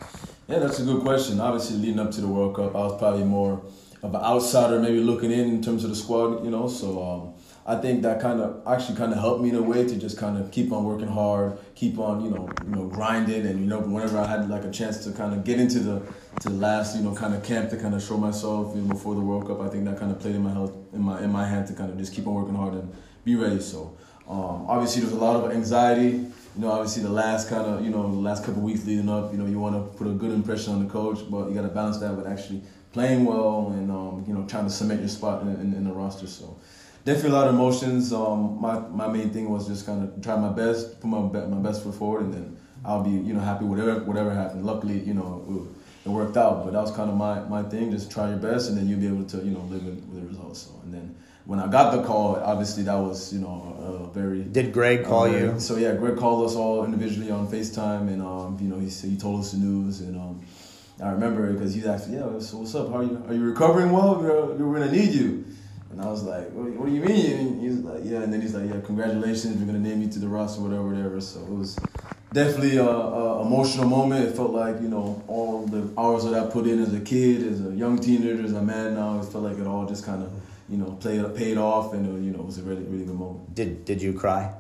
Yeah, 0.47 0.59
that's 0.59 0.79
a 0.79 0.85
good 0.85 1.01
question. 1.01 1.41
Obviously, 1.41 1.79
leading 1.79 2.01
up 2.01 2.11
to 2.11 2.21
the 2.21 2.29
World 2.29 2.55
Cup, 2.55 2.77
I 2.77 2.81
was 2.81 2.99
probably 2.99 3.25
more 3.25 3.63
of 4.05 4.15
an 4.15 4.21
outsider 4.21 4.79
maybe 4.79 5.01
looking 5.01 5.31
in 5.31 5.49
in 5.49 5.63
terms 5.63 5.83
of 5.83 5.91
the 5.91 5.97
squad, 5.97 6.45
you 6.45 6.51
know. 6.51 6.69
So 6.69 7.03
um, 7.03 7.35
I 7.67 7.81
think 7.81 8.03
that 8.03 8.21
kind 8.21 8.41
of 8.41 8.61
actually 8.67 8.97
kind 8.99 9.13
of 9.13 9.19
helped 9.19 9.43
me 9.43 9.49
in 9.49 9.55
a 9.55 9.63
way 9.63 9.89
to 9.89 9.97
just 9.97 10.19
kind 10.19 10.37
of 10.37 10.51
keep 10.51 10.73
on 10.73 10.85
working 10.85 11.09
hard, 11.09 11.59
keep 11.75 11.99
on 11.99 12.23
you 12.23 12.31
know 12.31 12.51
you 12.65 12.77
know 12.77 12.87
grinding, 12.87 13.47
and 13.47 13.59
you 13.61 13.67
know 13.67 13.81
whenever 13.81 14.19
I 14.19 14.27
had 14.27 14.51
like 14.51 14.65
a 14.65 14.71
chance 14.71 15.03
to 15.05 15.13
kind 15.13 15.33
of 15.33 15.43
get 15.43 15.59
into 15.59 15.81
the 15.81 16.03
to 16.41 16.51
the 16.51 16.57
last 16.57 16.95
you 16.97 17.03
know 17.03 17.15
kind 17.15 17.35
of 17.35 17.43
camp 17.43 17.71
to 17.71 17.79
kind 17.79 17.95
of 17.95 18.03
show 18.03 18.19
myself 18.19 18.77
you 18.77 18.83
know, 18.83 18.89
before 18.93 19.15
the 19.15 19.23
World 19.23 19.47
Cup, 19.47 19.63
I 19.63 19.69
think 19.69 19.87
that 19.87 19.99
kind 19.99 20.13
of 20.13 20.21
played 20.21 20.35
in 20.35 20.43
my 20.43 20.53
health 20.53 20.75
in 20.93 21.01
my 21.01 21.23
in 21.23 21.33
my 21.33 21.47
hand 21.49 21.67
to 21.69 21.73
kind 21.73 21.91
of 21.91 21.97
just 21.97 22.13
keep 22.13 22.27
on 22.27 22.35
working 22.35 22.55
hard 22.55 22.75
and 22.75 22.95
be 23.25 23.37
ready. 23.37 23.61
So 23.61 23.97
um, 24.29 24.67
obviously 24.69 25.01
there's 25.01 25.15
a 25.15 25.17
lot 25.17 25.43
of 25.43 25.51
anxiety. 25.51 26.27
You 26.57 26.61
know, 26.61 26.71
obviously 26.71 27.03
the 27.03 27.09
last 27.09 27.49
kind 27.49 27.65
of 27.65 27.83
you 27.83 27.91
know 27.91 28.03
the 28.03 28.21
last 28.21 28.45
couple 28.45 28.61
weeks 28.61 28.85
leading 28.85 29.09
up, 29.09 29.33
you 29.33 29.39
know, 29.39 29.47
you 29.47 29.59
want 29.59 29.75
to 29.75 29.99
put 29.99 30.07
a 30.07 30.13
good 30.13 30.31
impression 30.31 30.75
on 30.75 30.87
the 30.87 30.93
coach, 30.93 31.21
but 31.31 31.49
you 31.49 31.55
got 31.55 31.63
to 31.63 31.69
balance 31.69 31.97
that 31.99 32.15
with 32.15 32.27
actually 32.27 32.63
playing 32.95 33.25
well 33.25 33.73
and 33.75 33.91
um, 33.91 34.25
you 34.27 34.33
know 34.33 34.47
trying 34.47 34.65
to 34.65 34.71
cement 34.71 35.01
your 35.01 35.09
spot 35.09 35.43
in, 35.43 35.49
in, 35.49 35.75
in, 35.75 35.85
the 35.85 35.93
roster. 35.93 36.29
So 36.29 36.57
definitely 37.05 37.33
a 37.33 37.35
lot 37.35 37.49
of 37.49 37.55
emotions. 37.55 38.13
Um, 38.13 38.59
my 38.61 38.79
my 38.79 39.09
main 39.09 39.31
thing 39.31 39.51
was 39.51 39.67
just 39.67 39.85
kind 39.85 40.03
of 40.03 40.23
try 40.23 40.37
my 40.37 40.53
best, 40.53 41.01
put 41.01 41.09
my 41.09 41.19
my 41.19 41.59
best 41.59 41.83
foot 41.83 41.97
forward, 41.97 42.23
and 42.23 42.33
then 42.33 42.57
I'll 42.85 43.03
be 43.03 43.11
you 43.11 43.35
know 43.35 43.41
happy 43.41 43.65
whatever 43.65 43.99
whatever 44.05 44.33
happens. 44.33 44.65
Luckily, 44.65 45.01
you 45.01 45.13
know 45.13 45.45
it, 45.51 46.09
it 46.09 46.11
worked 46.11 46.37
out, 46.37 46.65
but 46.65 46.73
that 46.73 46.81
was 46.81 46.93
kind 46.93 47.11
of 47.11 47.17
my, 47.17 47.41
my 47.41 47.63
thing. 47.69 47.91
Just 47.91 48.11
try 48.13 48.29
your 48.29 48.39
best, 48.39 48.69
and 48.69 48.79
then 48.79 48.89
you'll 48.89 49.01
be 49.01 49.09
able 49.09 49.25
to 49.25 49.39
you 49.39 49.51
know 49.51 49.61
live 49.73 49.85
with, 49.85 50.03
with 50.05 50.23
the 50.23 50.29
results. 50.29 50.63
So 50.63 50.81
and 50.85 50.95
then 50.95 51.17
when 51.47 51.59
I 51.59 51.67
got 51.67 51.91
the 51.97 52.03
call, 52.05 52.37
obviously 52.37 52.85
that 52.85 52.97
was 52.97 53.33
you 53.33 53.41
know 53.41 54.11
very. 54.15 54.43
Did 54.45 54.73
Gregg 54.73 55.05
call 55.05 55.25
uh, 55.25 55.37
you? 55.37 55.61
So 55.61 55.77
yeah, 55.77 55.95
Gregg 55.95 56.17
called 56.17 56.49
us 56.49 56.55
all 56.55 56.85
individually 56.85 57.33
on 57.33 57.49
Facetime, 57.49 58.07
and 58.13 58.23
um, 58.23 58.57
you 58.61 58.69
know 58.69 58.79
he 58.79 58.89
he 58.89 59.17
told 59.17 59.41
us 59.41 59.51
the 59.51 59.59
news, 59.59 60.01
and 60.01 60.17
um, 60.17 60.47
I 61.03 61.11
remember 61.11 61.53
because 61.53 61.75
he 61.75 61.87
asked, 61.87 62.09
"Yeah, 62.09 62.39
so 62.39 62.59
what's 62.59 62.75
up? 62.75 62.89
How 62.89 62.99
are 62.99 63.03
you? 63.03 63.23
Are 63.29 63.35
you 63.35 63.45
recovering 63.45 63.91
well? 63.91 64.17
We're, 64.17 64.47
we're 64.55 64.79
gonna 64.79 64.93
need 64.93 65.13
you." 65.13 65.45
And 65.91 66.01
I 66.01 66.07
was 66.07 66.23
like, 66.23 66.51
"What, 66.51 66.71
what 66.73 66.87
do 66.87 66.95
you 66.95 67.01
mean?" 67.01 67.39
And 67.39 67.61
he's 67.61 67.79
like, 67.79 68.03
"Yeah." 68.05 68.23
And 68.23 68.33
then 68.33 68.41
he's 68.41 68.55
like, 68.55 68.69
"Yeah, 68.71 68.81
congratulations. 68.81 69.59
We're 69.59 69.67
gonna 69.67 69.81
name 69.81 70.03
you 70.03 70.09
to 70.11 70.19
the 70.19 70.29
roster, 70.29 70.63
whatever, 70.63 70.87
whatever." 70.87 71.21
So 71.21 71.41
it 71.41 71.51
was 71.51 71.77
definitely 72.33 72.77
a, 72.77 72.87
a, 72.87 73.43
emotional 73.43 73.89
moment. 73.89 74.29
It 74.29 74.37
felt 74.37 74.53
like 74.53 74.81
you 74.81 74.89
know 74.89 75.23
all 75.27 75.67
the 75.67 75.89
hours 75.99 76.25
that 76.25 76.35
I 76.35 76.49
put 76.49 76.67
in 76.67 76.81
as 76.81 76.95
a 76.95 77.01
kid, 77.01 77.43
as 77.43 77.67
a 77.67 77.71
young 77.71 77.99
teenager, 77.99 78.45
as 78.45 78.53
a 78.53 78.63
man 78.63 78.95
now. 78.95 79.19
It 79.21 79.25
felt 79.25 79.45
like 79.45 79.59
it 79.59 79.67
all 79.67 79.87
just 79.87 80.07
kind 80.07 80.23
of 80.23 80.31
you 80.69 80.77
know 80.77 80.93
played 81.01 81.35
paid 81.35 81.59
off, 81.59 81.93
and 81.93 82.07
it, 82.07 82.25
you 82.25 82.31
know 82.31 82.39
it 82.39 82.47
was 82.47 82.59
a 82.59 82.63
really 82.63 82.85
really 82.85 83.05
good 83.05 83.19
moment. 83.19 83.53
Did 83.53 83.85
Did 83.85 84.01
you 84.01 84.13
cry? 84.13 84.55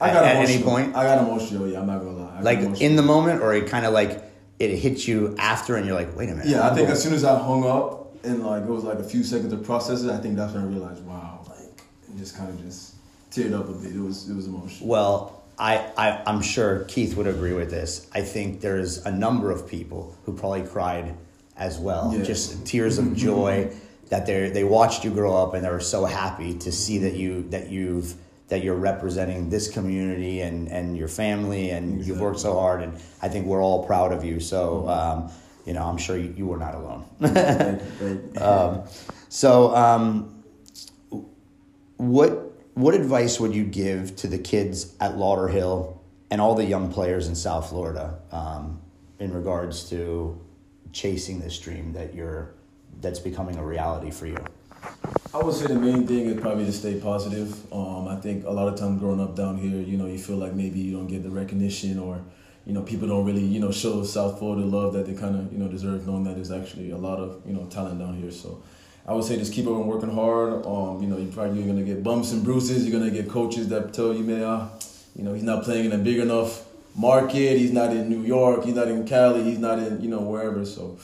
I 0.00 0.12
got 0.12 0.24
at, 0.24 0.36
at 0.36 0.48
any 0.48 0.62
point. 0.62 0.94
I 0.94 1.04
got 1.04 1.26
emotional. 1.26 1.66
Yeah, 1.66 1.80
I'm 1.80 1.86
not 1.86 2.00
gonna 2.00 2.12
lie. 2.12 2.40
like 2.42 2.80
in 2.82 2.96
the 2.96 3.02
moment, 3.02 3.40
or 3.40 3.54
it 3.54 3.68
kind 3.68 3.86
of 3.86 3.94
like 3.94 4.27
it 4.58 4.76
hits 4.76 5.06
you 5.06 5.36
after 5.38 5.76
and 5.76 5.86
you're 5.86 5.94
like, 5.94 6.16
wait 6.16 6.28
a 6.30 6.32
minute. 6.32 6.46
Yeah, 6.46 6.68
I 6.68 6.74
think 6.74 6.88
as 6.88 7.02
soon 7.02 7.14
as 7.14 7.24
I 7.24 7.38
hung 7.38 7.64
up 7.64 8.24
and 8.24 8.44
like 8.44 8.62
it 8.62 8.68
was 8.68 8.84
like 8.84 8.98
a 8.98 9.04
few 9.04 9.22
seconds 9.22 9.52
of 9.52 9.64
process 9.64 10.02
it, 10.02 10.10
I 10.10 10.18
think 10.18 10.36
that's 10.36 10.52
when 10.52 10.64
I 10.64 10.66
realized, 10.66 11.04
wow, 11.04 11.44
like 11.48 11.58
it 11.58 12.16
just 12.16 12.36
kind 12.36 12.50
of 12.50 12.60
just 12.60 12.94
teared 13.30 13.58
up 13.58 13.68
a 13.68 13.72
bit. 13.72 13.94
It 13.94 14.00
was 14.00 14.28
it 14.28 14.34
was 14.34 14.46
emotional. 14.46 14.88
Well, 14.88 15.42
I, 15.58 15.76
I 15.96 16.22
I'm 16.26 16.42
sure 16.42 16.84
Keith 16.84 17.16
would 17.16 17.26
agree 17.26 17.52
with 17.52 17.70
this. 17.70 18.08
I 18.12 18.22
think 18.22 18.60
there's 18.60 18.98
a 19.06 19.12
number 19.12 19.50
of 19.50 19.68
people 19.68 20.16
who 20.24 20.32
probably 20.32 20.62
cried 20.62 21.14
as 21.56 21.78
well, 21.78 22.14
yeah. 22.14 22.22
just 22.22 22.64
tears 22.66 22.98
of 22.98 23.06
mm-hmm. 23.06 23.14
joy 23.14 23.72
that 24.08 24.26
they 24.26 24.50
they 24.50 24.64
watched 24.64 25.04
you 25.04 25.10
grow 25.10 25.36
up 25.36 25.54
and 25.54 25.64
they 25.64 25.70
were 25.70 25.80
so 25.80 26.04
happy 26.04 26.54
to 26.58 26.72
see 26.72 26.98
that 26.98 27.14
you 27.14 27.42
that 27.50 27.70
you've 27.70 28.14
that 28.48 28.64
you're 28.64 28.74
representing 28.74 29.50
this 29.50 29.70
community 29.70 30.40
and, 30.40 30.68
and 30.68 30.96
your 30.96 31.08
family 31.08 31.70
and 31.70 31.94
exactly. 31.94 32.06
you've 32.06 32.20
worked 32.20 32.40
so 32.40 32.54
hard 32.54 32.82
and 32.82 32.94
I 33.20 33.28
think 33.28 33.46
we're 33.46 33.62
all 33.62 33.84
proud 33.84 34.12
of 34.12 34.24
you. 34.24 34.40
So, 34.40 34.84
mm-hmm. 34.86 34.88
um, 34.88 35.32
you 35.66 35.74
know, 35.74 35.84
I'm 35.84 35.98
sure 35.98 36.16
you, 36.16 36.32
you 36.36 36.46
were 36.46 36.56
not 36.56 36.74
alone. 36.74 37.04
um, 38.40 38.84
so, 39.28 39.74
um, 39.76 40.34
what 41.98 42.48
what 42.74 42.94
advice 42.94 43.40
would 43.40 43.54
you 43.54 43.64
give 43.64 44.14
to 44.16 44.28
the 44.28 44.38
kids 44.38 44.94
at 45.00 45.16
Lauderhill 45.16 45.98
and 46.30 46.40
all 46.40 46.54
the 46.54 46.64
young 46.64 46.92
players 46.92 47.26
in 47.26 47.34
South 47.34 47.68
Florida 47.68 48.20
um, 48.30 48.80
in 49.18 49.32
regards 49.32 49.90
to 49.90 50.40
chasing 50.92 51.40
this 51.40 51.58
dream 51.58 51.92
that 51.92 52.14
you're 52.14 52.54
that's 53.00 53.18
becoming 53.18 53.56
a 53.56 53.64
reality 53.64 54.10
for 54.10 54.26
you? 54.26 54.38
I 55.34 55.42
would 55.42 55.54
say 55.54 55.66
the 55.66 55.74
main 55.74 56.06
thing 56.06 56.24
is 56.24 56.40
probably 56.40 56.64
to 56.64 56.72
stay 56.72 56.98
positive. 56.98 57.70
Um, 57.70 58.08
I 58.08 58.16
think 58.16 58.46
a 58.46 58.50
lot 58.50 58.66
of 58.66 58.78
times 58.78 58.98
growing 58.98 59.20
up 59.20 59.36
down 59.36 59.58
here, 59.58 59.78
you 59.78 59.98
know, 59.98 60.06
you 60.06 60.18
feel 60.18 60.36
like 60.36 60.54
maybe 60.54 60.80
you 60.80 60.96
don't 60.96 61.06
get 61.06 61.22
the 61.22 61.28
recognition 61.28 61.98
or, 61.98 62.22
you 62.64 62.72
know, 62.72 62.80
people 62.80 63.08
don't 63.08 63.26
really, 63.26 63.44
you 63.44 63.60
know, 63.60 63.70
show 63.70 64.02
South 64.04 64.38
Florida 64.38 64.64
love 64.64 64.94
that 64.94 65.04
they 65.04 65.12
kind 65.12 65.38
of, 65.38 65.52
you 65.52 65.58
know, 65.58 65.68
deserve, 65.68 66.06
knowing 66.06 66.24
that 66.24 66.36
there's 66.36 66.50
actually 66.50 66.92
a 66.92 66.96
lot 66.96 67.18
of, 67.18 67.42
you 67.46 67.52
know, 67.52 67.66
talent 67.66 67.98
down 67.98 68.14
here. 68.14 68.30
So 68.30 68.62
I 69.06 69.12
would 69.12 69.24
say 69.24 69.36
just 69.36 69.52
keep 69.52 69.66
on 69.66 69.86
working 69.86 70.14
hard. 70.14 70.64
Um, 70.64 71.02
you 71.02 71.08
know, 71.08 71.18
you're 71.18 71.30
probably 71.30 71.62
going 71.62 71.76
to 71.76 71.84
get 71.84 72.02
bumps 72.02 72.32
and 72.32 72.42
bruises. 72.42 72.88
You're 72.88 72.98
going 72.98 73.12
to 73.12 73.14
get 73.14 73.30
coaches 73.30 73.68
that 73.68 73.92
tell 73.92 74.14
you, 74.14 74.24
man, 74.24 74.42
uh, 74.42 74.70
you 75.14 75.24
know, 75.24 75.34
he's 75.34 75.42
not 75.42 75.62
playing 75.62 75.84
in 75.84 75.92
a 75.92 75.98
big 75.98 76.20
enough 76.20 76.64
market. 76.96 77.58
He's 77.58 77.72
not 77.72 77.90
in 77.90 78.08
New 78.08 78.22
York. 78.22 78.64
He's 78.64 78.74
not 78.74 78.88
in 78.88 79.06
Cali. 79.06 79.44
He's 79.44 79.58
not 79.58 79.78
in, 79.78 80.00
you 80.00 80.08
know, 80.08 80.20
wherever. 80.20 80.64
So 80.64 80.98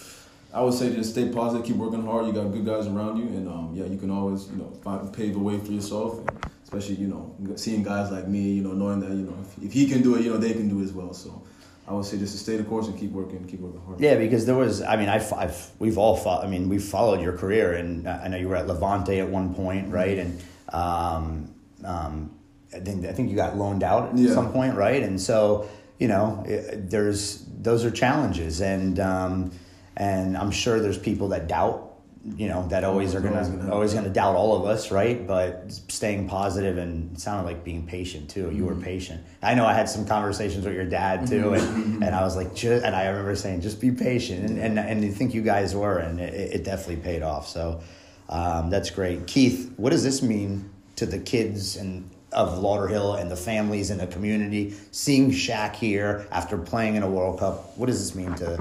I 0.54 0.62
would 0.62 0.72
say 0.72 0.94
just 0.94 1.10
stay 1.10 1.28
positive, 1.30 1.66
keep 1.66 1.76
working 1.76 2.04
hard. 2.06 2.26
You 2.26 2.32
got 2.32 2.52
good 2.52 2.64
guys 2.64 2.86
around 2.86 3.16
you, 3.18 3.24
and 3.24 3.48
um, 3.48 3.72
yeah, 3.74 3.86
you 3.86 3.98
can 3.98 4.10
always 4.10 4.48
you 4.50 4.56
know 4.56 4.70
find, 4.84 5.12
pave 5.12 5.32
the 5.32 5.40
way 5.40 5.58
for 5.58 5.72
yourself. 5.72 6.20
And 6.20 6.30
especially 6.62 6.94
you 6.94 7.08
know 7.08 7.34
seeing 7.56 7.82
guys 7.82 8.12
like 8.12 8.28
me, 8.28 8.52
you 8.52 8.62
know, 8.62 8.72
knowing 8.72 9.00
that 9.00 9.10
you 9.10 9.24
know 9.26 9.36
if, 9.42 9.64
if 9.64 9.72
he 9.72 9.88
can 9.88 10.00
do 10.02 10.14
it, 10.14 10.22
you 10.22 10.30
know 10.30 10.38
they 10.38 10.52
can 10.52 10.68
do 10.68 10.80
it 10.80 10.84
as 10.84 10.92
well. 10.92 11.12
So. 11.12 11.42
I 11.86 11.92
would 11.92 12.06
say 12.06 12.16
just 12.16 12.32
to 12.32 12.38
stay 12.38 12.56
the 12.56 12.64
course 12.64 12.86
and 12.86 12.98
keep 12.98 13.10
working, 13.10 13.44
keep 13.44 13.60
working 13.60 13.82
hard. 13.82 14.00
Yeah, 14.00 14.14
because 14.14 14.46
there 14.46 14.54
was, 14.54 14.80
I 14.80 14.96
mean, 14.96 15.10
I've, 15.10 15.30
I've 15.34 15.70
we've 15.78 15.98
all, 15.98 16.16
fought, 16.16 16.42
I 16.42 16.46
mean, 16.48 16.70
we've 16.70 16.82
followed 16.82 17.20
your 17.20 17.36
career, 17.36 17.74
and 17.74 18.08
I 18.08 18.26
know 18.28 18.38
you 18.38 18.48
were 18.48 18.56
at 18.56 18.66
Levante 18.66 19.20
at 19.20 19.28
one 19.28 19.54
point, 19.54 19.92
right? 19.92 20.16
And 20.16 20.42
um, 20.70 21.54
um, 21.84 22.34
I 22.74 22.80
think 22.80 23.04
I 23.04 23.12
think 23.12 23.28
you 23.28 23.36
got 23.36 23.58
loaned 23.58 23.82
out 23.82 24.08
at 24.14 24.16
Yeah. 24.16 24.32
some 24.32 24.50
point, 24.50 24.76
right? 24.76 25.02
And 25.02 25.20
so, 25.20 25.68
you 25.98 26.08
know, 26.08 26.42
it, 26.46 26.88
there's 26.88 27.44
those 27.60 27.84
are 27.84 27.90
challenges, 27.90 28.62
and 28.62 28.98
um, 28.98 29.50
and 29.96 30.36
I'm 30.36 30.50
sure 30.50 30.80
there's 30.80 30.98
people 30.98 31.28
that 31.28 31.46
doubt, 31.46 31.92
you 32.36 32.48
know, 32.48 32.66
that 32.68 32.84
always 32.84 33.14
are 33.14 33.20
gonna 33.20 33.42
gonna 33.42 33.72
always 33.72 33.94
gonna 33.94 34.08
doubt 34.08 34.34
all 34.34 34.56
of 34.56 34.64
us, 34.66 34.90
right? 34.90 35.26
But 35.26 35.70
staying 35.88 36.28
positive 36.28 36.78
and 36.78 37.12
it 37.12 37.20
sounded 37.20 37.44
like 37.44 37.64
being 37.64 37.86
patient 37.86 38.30
too. 38.30 38.50
You 38.50 38.64
were 38.64 38.72
mm-hmm. 38.72 38.82
patient. 38.82 39.22
I 39.42 39.54
know 39.54 39.66
I 39.66 39.74
had 39.74 39.88
some 39.88 40.06
conversations 40.06 40.64
with 40.64 40.74
your 40.74 40.86
dad 40.86 41.26
too, 41.26 41.44
mm-hmm. 41.44 41.54
and, 41.54 41.84
mm-hmm. 41.84 42.02
and 42.02 42.14
I 42.14 42.22
was 42.22 42.34
like, 42.36 42.54
just, 42.54 42.84
and 42.84 42.96
I 42.96 43.08
remember 43.08 43.36
saying, 43.36 43.60
just 43.60 43.80
be 43.80 43.90
patient, 43.90 44.48
and 44.48 44.58
and, 44.58 44.78
and 44.78 45.04
I 45.04 45.08
think 45.08 45.34
you 45.34 45.42
guys 45.42 45.74
were, 45.74 45.98
and 45.98 46.20
it, 46.20 46.34
it 46.34 46.64
definitely 46.64 47.02
paid 47.02 47.22
off. 47.22 47.48
So 47.48 47.82
um, 48.28 48.70
that's 48.70 48.90
great, 48.90 49.26
Keith. 49.26 49.72
What 49.76 49.90
does 49.90 50.02
this 50.02 50.22
mean 50.22 50.70
to 50.96 51.06
the 51.06 51.18
kids 51.18 51.76
and 51.76 52.08
of 52.34 52.58
Lauderhill 52.58 53.20
and 53.20 53.30
the 53.30 53.36
families 53.36 53.90
and 53.90 54.00
the 54.00 54.06
community 54.06 54.74
seeing 54.90 55.30
Shaq 55.30 55.74
here 55.74 56.26
after 56.30 56.58
playing 56.58 56.96
in 56.96 57.02
a 57.02 57.10
World 57.10 57.38
Cup? 57.40 57.76
What 57.78 57.86
does 57.86 57.98
this 57.98 58.14
mean 58.14 58.34
to 58.34 58.56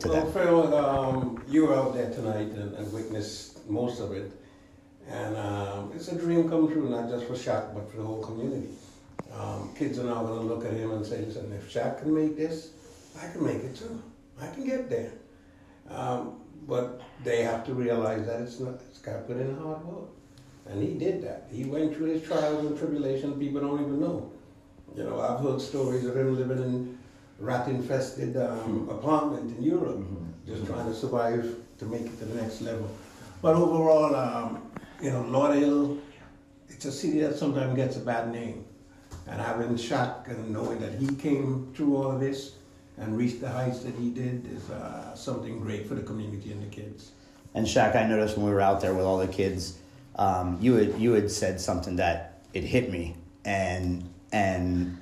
to 0.00 0.08
Well, 0.08 0.24
them? 0.24 0.32
Phil, 0.32 0.74
um, 0.74 1.42
you 1.48 1.66
were 1.66 1.74
out 1.74 1.94
there 1.94 2.10
tonight 2.10 2.48
and, 2.48 2.74
and 2.74 2.92
witnessed 2.92 3.68
most 3.68 4.00
of 4.00 4.12
it. 4.12 4.30
And 5.08 5.36
um, 5.36 5.92
it's 5.94 6.08
a 6.08 6.16
dream 6.16 6.48
come 6.48 6.70
true, 6.72 6.88
not 6.88 7.08
just 7.08 7.26
for 7.26 7.34
Shaq, 7.34 7.74
but 7.74 7.90
for 7.90 7.98
the 7.98 8.02
whole 8.02 8.22
community. 8.22 8.68
Um, 9.32 9.72
kids 9.76 9.98
are 9.98 10.04
now 10.04 10.24
going 10.24 10.40
to 10.40 10.46
look 10.46 10.64
at 10.64 10.72
him 10.72 10.92
and 10.92 11.04
say, 11.04 11.24
listen, 11.24 11.52
if 11.52 11.72
Shaq 11.72 12.00
can 12.00 12.14
make 12.14 12.36
this, 12.36 12.70
I 13.20 13.30
can 13.30 13.44
make 13.44 13.58
it 13.58 13.76
too. 13.76 14.02
I 14.40 14.48
can 14.48 14.64
get 14.64 14.90
there. 14.90 15.12
Um, 15.90 16.40
but 16.66 17.00
they 17.22 17.42
have 17.42 17.64
to 17.66 17.74
realize 17.74 18.26
that 18.26 18.40
it's 18.40 18.58
not, 18.58 18.74
it's 18.90 18.98
got 18.98 19.12
to 19.12 19.18
put 19.20 19.36
in 19.36 19.56
hard 19.58 19.84
work. 19.84 20.08
And 20.68 20.82
he 20.82 20.94
did 20.94 21.22
that. 21.22 21.48
He 21.50 21.64
went 21.64 21.94
through 21.94 22.06
his 22.06 22.22
trials 22.22 22.64
and 22.64 22.78
tribulations 22.78 23.38
people 23.38 23.60
don't 23.60 23.80
even 23.80 24.00
know. 24.00 24.32
You 24.96 25.04
know, 25.04 25.20
I've 25.20 25.40
heard 25.40 25.60
stories 25.60 26.04
of 26.04 26.16
him 26.16 26.36
living 26.36 26.58
in 26.58 26.98
rat-infested 27.38 28.36
um, 28.36 28.88
apartment 28.90 29.56
in 29.56 29.62
Europe, 29.62 30.02
just 30.46 30.66
trying 30.66 30.86
to 30.86 30.94
survive 30.94 31.54
to 31.78 31.84
make 31.84 32.02
it 32.02 32.18
to 32.18 32.24
the 32.24 32.40
next 32.40 32.62
level. 32.62 32.90
But 33.42 33.56
overall, 33.56 34.14
um, 34.16 34.70
you 35.02 35.10
know, 35.10 35.22
Lauderhill, 35.24 36.00
it's 36.68 36.84
a 36.86 36.92
city 36.92 37.20
that 37.20 37.36
sometimes 37.36 37.76
gets 37.76 37.96
a 37.96 38.00
bad 38.00 38.32
name. 38.32 38.64
And 39.28 39.40
having 39.40 39.74
Shaq 39.74 40.28
and 40.28 40.50
knowing 40.50 40.78
that 40.80 40.94
he 40.94 41.14
came 41.16 41.72
through 41.74 41.96
all 41.96 42.10
of 42.12 42.20
this 42.20 42.52
and 42.96 43.16
reached 43.18 43.40
the 43.40 43.50
heights 43.50 43.80
that 43.80 43.94
he 43.96 44.10
did 44.10 44.46
is 44.46 44.70
uh, 44.70 45.14
something 45.14 45.60
great 45.60 45.86
for 45.86 45.94
the 45.94 46.02
community 46.02 46.52
and 46.52 46.62
the 46.62 46.74
kids. 46.74 47.10
And 47.54 47.66
Shaq, 47.66 47.96
I 47.96 48.06
noticed 48.06 48.36
when 48.36 48.46
we 48.46 48.52
were 48.52 48.60
out 48.60 48.80
there 48.80 48.94
with 48.94 49.04
all 49.04 49.18
the 49.18 49.28
kids, 49.28 49.78
um, 50.16 50.58
you 50.60 50.74
had 50.74 50.98
you 51.00 51.12
had 51.12 51.30
said 51.30 51.60
something 51.60 51.96
that 51.96 52.40
it 52.52 52.64
hit 52.64 52.90
me, 52.90 53.16
and 53.44 54.08
and 54.32 54.98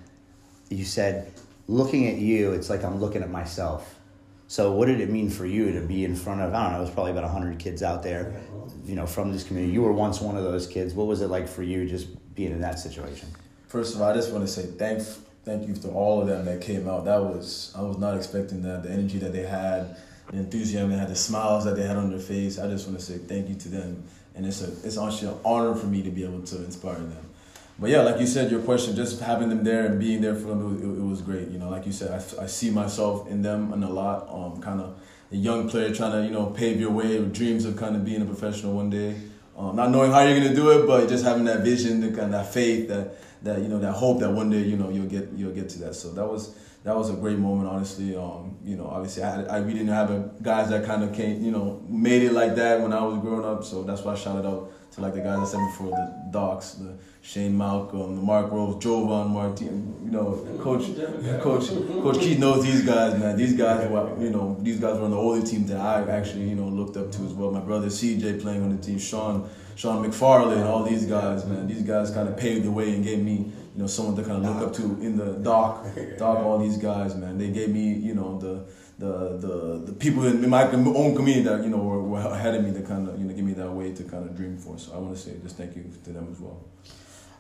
you 0.69 0.85
said, 0.85 1.33
looking 1.69 2.09
at 2.09 2.19
you, 2.19 2.53
it's 2.53 2.69
like 2.69 2.85
I'm 2.85 3.01
looking 3.01 3.23
at 3.23 3.31
myself. 3.31 3.99
So 4.47 4.73
what 4.73 4.87
did 4.87 5.01
it 5.01 5.11
mean 5.11 5.31
for 5.31 5.47
you 5.47 5.73
to 5.73 5.81
be 5.81 6.05
in 6.05 6.15
front 6.15 6.41
of 6.41 6.53
I 6.53 6.65
don't 6.65 6.73
know, 6.73 6.79
it 6.79 6.83
was 6.83 6.91
probably 6.91 7.13
about 7.13 7.29
hundred 7.31 7.59
kids 7.59 7.83
out 7.83 8.03
there, 8.03 8.41
you 8.85 8.95
know, 8.95 9.07
from 9.07 9.33
this 9.33 9.45
community. 9.45 9.73
You 9.73 9.83
were 9.83 9.93
once 9.93 10.21
one 10.21 10.37
of 10.37 10.45
those 10.45 10.67
kids. 10.67 10.95
What 10.95 11.07
was 11.07 11.23
it 11.23 11.29
like 11.29 11.49
for 11.49 11.63
you 11.63 11.89
just 11.89 12.09
being 12.35 12.53
in 12.53 12.61
that 12.61 12.79
situation? 12.79 13.29
First 13.69 13.95
of 13.95 14.03
all, 14.03 14.11
I 14.11 14.15
just 14.15 14.33
want 14.33 14.47
to 14.47 14.53
say 14.53 14.67
thank 14.67 15.03
thank 15.45 15.69
you 15.69 15.75
to 15.75 15.89
all 15.89 16.21
of 16.21 16.27
them 16.27 16.45
that 16.45 16.61
came 16.61 16.89
out. 16.89 17.05
That 17.05 17.23
was 17.23 17.73
I 17.77 17.83
was 17.83 17.99
not 17.99 18.17
expecting 18.17 18.63
that. 18.63 18.83
The 18.83 18.91
energy 18.91 19.19
that 19.19 19.33
they 19.33 19.43
had, 19.43 19.97
the 20.31 20.39
enthusiasm 20.39 20.91
they 20.91 20.97
had, 20.97 21.09
the 21.09 21.17
smiles 21.17 21.65
that 21.65 21.77
they 21.77 21.87
had 21.87 21.97
on 21.97 22.11
their 22.11 22.21
face. 22.21 22.59
I 22.59 22.69
just 22.69 22.87
want 22.87 22.99
to 22.99 23.05
say 23.05 23.19
thank 23.19 23.49
you 23.49 23.55
to 23.55 23.69
them, 23.69 24.05
and 24.35 24.47
it's 24.47 24.63
a 24.63 24.71
it's 24.87 24.99
actually 24.99 25.29
an 25.29 25.39
honor 25.45 25.75
for 25.75 25.87
me 25.87 26.03
to 26.03 26.11
be 26.11 26.25
able 26.25 26.43
to 26.43 26.57
inspire 26.65 26.95
them. 26.95 27.31
But 27.79 27.91
yeah, 27.91 28.03
like 28.03 28.21
you 28.21 28.27
said, 28.27 28.51
your 28.51 28.61
question, 28.61 28.95
just 28.95 29.21
having 29.21 29.49
them 29.49 29.65
there 29.65 29.87
and 29.87 29.99
being 29.99 30.21
there 30.21 30.35
for 30.35 30.47
them, 30.47 30.79
it, 30.79 30.85
it, 30.85 31.03
was 31.03 31.21
great. 31.21 31.49
You 31.49 31.59
know, 31.59 31.71
like 31.71 31.87
you 31.87 31.93
said, 31.93 32.13
I, 32.13 32.45
I 32.45 32.47
see 32.47 32.71
myself 32.71 33.29
in 33.29 33.43
them 33.43 33.73
and 33.73 33.83
a 33.83 33.89
lot. 33.89 34.29
Um, 34.29 34.63
kind 34.63 34.81
of 34.81 34.97
a 35.33 35.37
young 35.37 35.69
player 35.69 35.93
trying 35.93 36.13
to 36.13 36.25
you 36.25 36.31
know 36.31 36.47
pave 36.47 36.81
your 36.81 36.91
way, 36.91 37.23
dreams 37.25 37.65
of 37.65 37.77
kind 37.77 37.97
of 37.97 38.05
being 38.05 38.23
a 38.23 38.27
professional 38.27 38.75
one 38.75 38.91
day. 38.91 39.17
Um, 39.57 39.77
not 39.77 39.91
knowing 39.91 40.11
how 40.11 40.23
you're 40.23 40.39
gonna 40.39 40.55
do 40.55 40.71
it, 40.71 40.87
but 40.87 41.09
just 41.09 41.25
having 41.25 41.45
that 41.45 41.61
vision, 41.61 42.01
the 42.01 42.09
kind 42.09 42.23
of 42.23 42.33
that 42.33 42.53
faith, 42.53 42.89
that 42.89 43.17
that 43.45 43.61
you 43.61 43.69
know 43.69 43.79
that 43.79 43.93
hope 43.93 44.21
that 44.21 44.31
one 44.31 44.51
day 44.51 44.63
you 44.63 44.77
know 44.77 44.91
you'll 44.91 45.07
get 45.07 45.31
you'll 45.35 45.55
get 45.55 45.69
to 45.71 45.79
that. 45.81 45.95
So 45.95 46.13
that 46.13 46.27
was 46.27 46.55
that 46.85 46.95
was 46.95 47.09
a 47.09 47.15
great 47.15 47.39
moment, 47.39 47.69
honestly. 47.69 48.15
Um, 48.15 48.59
you 48.63 48.77
know, 48.77 48.87
obviously 48.87 49.23
I, 49.23 49.43
I 49.45 49.61
we 49.61 49.73
didn't 49.73 49.89
have 49.89 50.11
a, 50.11 50.31
guys 50.43 50.69
that 50.69 50.85
kind 50.85 51.03
of 51.03 51.15
came, 51.15 51.43
you 51.43 51.51
know, 51.51 51.83
made 51.89 52.23
it 52.23 52.33
like 52.33 52.55
that 52.57 52.81
when 52.81 52.93
I 52.93 53.03
was 53.03 53.19
growing 53.21 53.45
up. 53.45 53.65
So 53.65 53.83
that's 53.83 54.03
why 54.03 54.13
I 54.13 54.17
shouted 54.17 54.47
out 54.47 54.71
to 54.93 55.01
like 55.01 55.15
the 55.15 55.21
guys 55.21 55.39
I 55.39 55.45
said 55.45 55.61
before, 55.71 55.91
the 55.91 56.29
Docs, 56.31 56.73
the 56.73 56.95
Shane 57.23 57.57
Malcolm, 57.57 58.17
the 58.17 58.23
Mark 58.23 58.53
Rose, 58.53 58.83
Jovan 58.83 59.29
Martin. 59.29 59.99
You 60.05 60.11
know, 60.11 60.47
Coach 60.61 60.95
Coach 61.41 61.69
Coach 61.69 62.19
Keith 62.19 62.39
knows 62.39 62.63
these 62.63 62.85
guys, 62.85 63.19
man. 63.19 63.37
These 63.37 63.55
guys, 63.55 63.89
were, 63.89 64.23
you 64.23 64.29
know, 64.29 64.59
these 64.61 64.79
guys 64.79 64.99
were 64.99 65.07
on 65.07 65.11
the 65.11 65.17
older 65.17 65.45
team 65.45 65.67
that 65.69 65.81
I 65.81 66.07
actually 66.11 66.49
you 66.51 66.55
know 66.55 66.69
looked 66.69 66.99
up 66.99 67.11
to 67.13 67.23
as 67.23 67.33
well. 67.33 67.51
My 67.51 67.61
brother 67.61 67.87
CJ 67.87 68.43
playing 68.43 68.63
on 68.63 68.77
the 68.77 68.83
team, 68.83 68.99
Sean. 68.99 69.49
Sean 69.77 70.05
McFarlane, 70.05 70.65
all 70.65 70.85
these 70.85 71.07
guys, 71.07 71.45
man. 71.47 71.67
These 71.67 71.83
guys 71.83 72.11
kind 72.11 72.29
of 72.29 72.37
paved 72.37 72.65
the 72.65 72.71
way 72.71 72.95
and 72.95 73.03
gave 73.03 73.19
me, 73.19 73.33
you 73.75 73.83
know, 73.83 73.87
someone 73.87 74.17
to 74.17 74.23
kind 74.23 74.45
of 74.45 74.55
look 74.55 74.69
up 74.69 74.75
to 74.77 74.83
in 75.01 75.17
the 75.17 75.33
doc, 75.35 75.87
doc. 76.19 76.39
All 76.39 76.59
these 76.59 76.79
guys, 76.79 77.15
man. 77.15 77.39
They 77.39 77.49
gave 77.49 77.71
me, 77.71 77.93
you 77.93 78.15
know, 78.15 78.39
the 78.39 78.65
the 78.99 79.37
the, 79.39 79.83
the 79.87 79.93
people 79.93 80.25
in 80.27 80.49
my 80.49 80.71
own 80.71 81.17
community 81.17 81.43
that 81.43 81.65
you 81.65 81.71
know 81.71 81.79
were, 81.79 82.03
were 82.03 82.21
ahead 82.21 82.55
of 82.55 82.65
me 82.65 82.73
to 82.73 82.83
kind 82.83 83.09
of 83.09 83.19
you 83.19 83.25
know 83.25 83.35
give 83.35 83.45
me 83.45 83.53
that 83.55 83.71
way 83.71 83.93
to 83.93 84.05
kind 84.05 84.29
of 84.29 84.37
dream 84.37 84.57
for. 84.57 84.79
So 84.79 84.95
I 84.95 84.99
want 84.99 85.17
to 85.17 85.21
say 85.21 85.33
just 85.43 85.57
thank 85.57 85.75
you 85.75 85.85
to 86.05 86.11
them 86.11 86.29
as 86.31 86.41
well. 86.41 86.61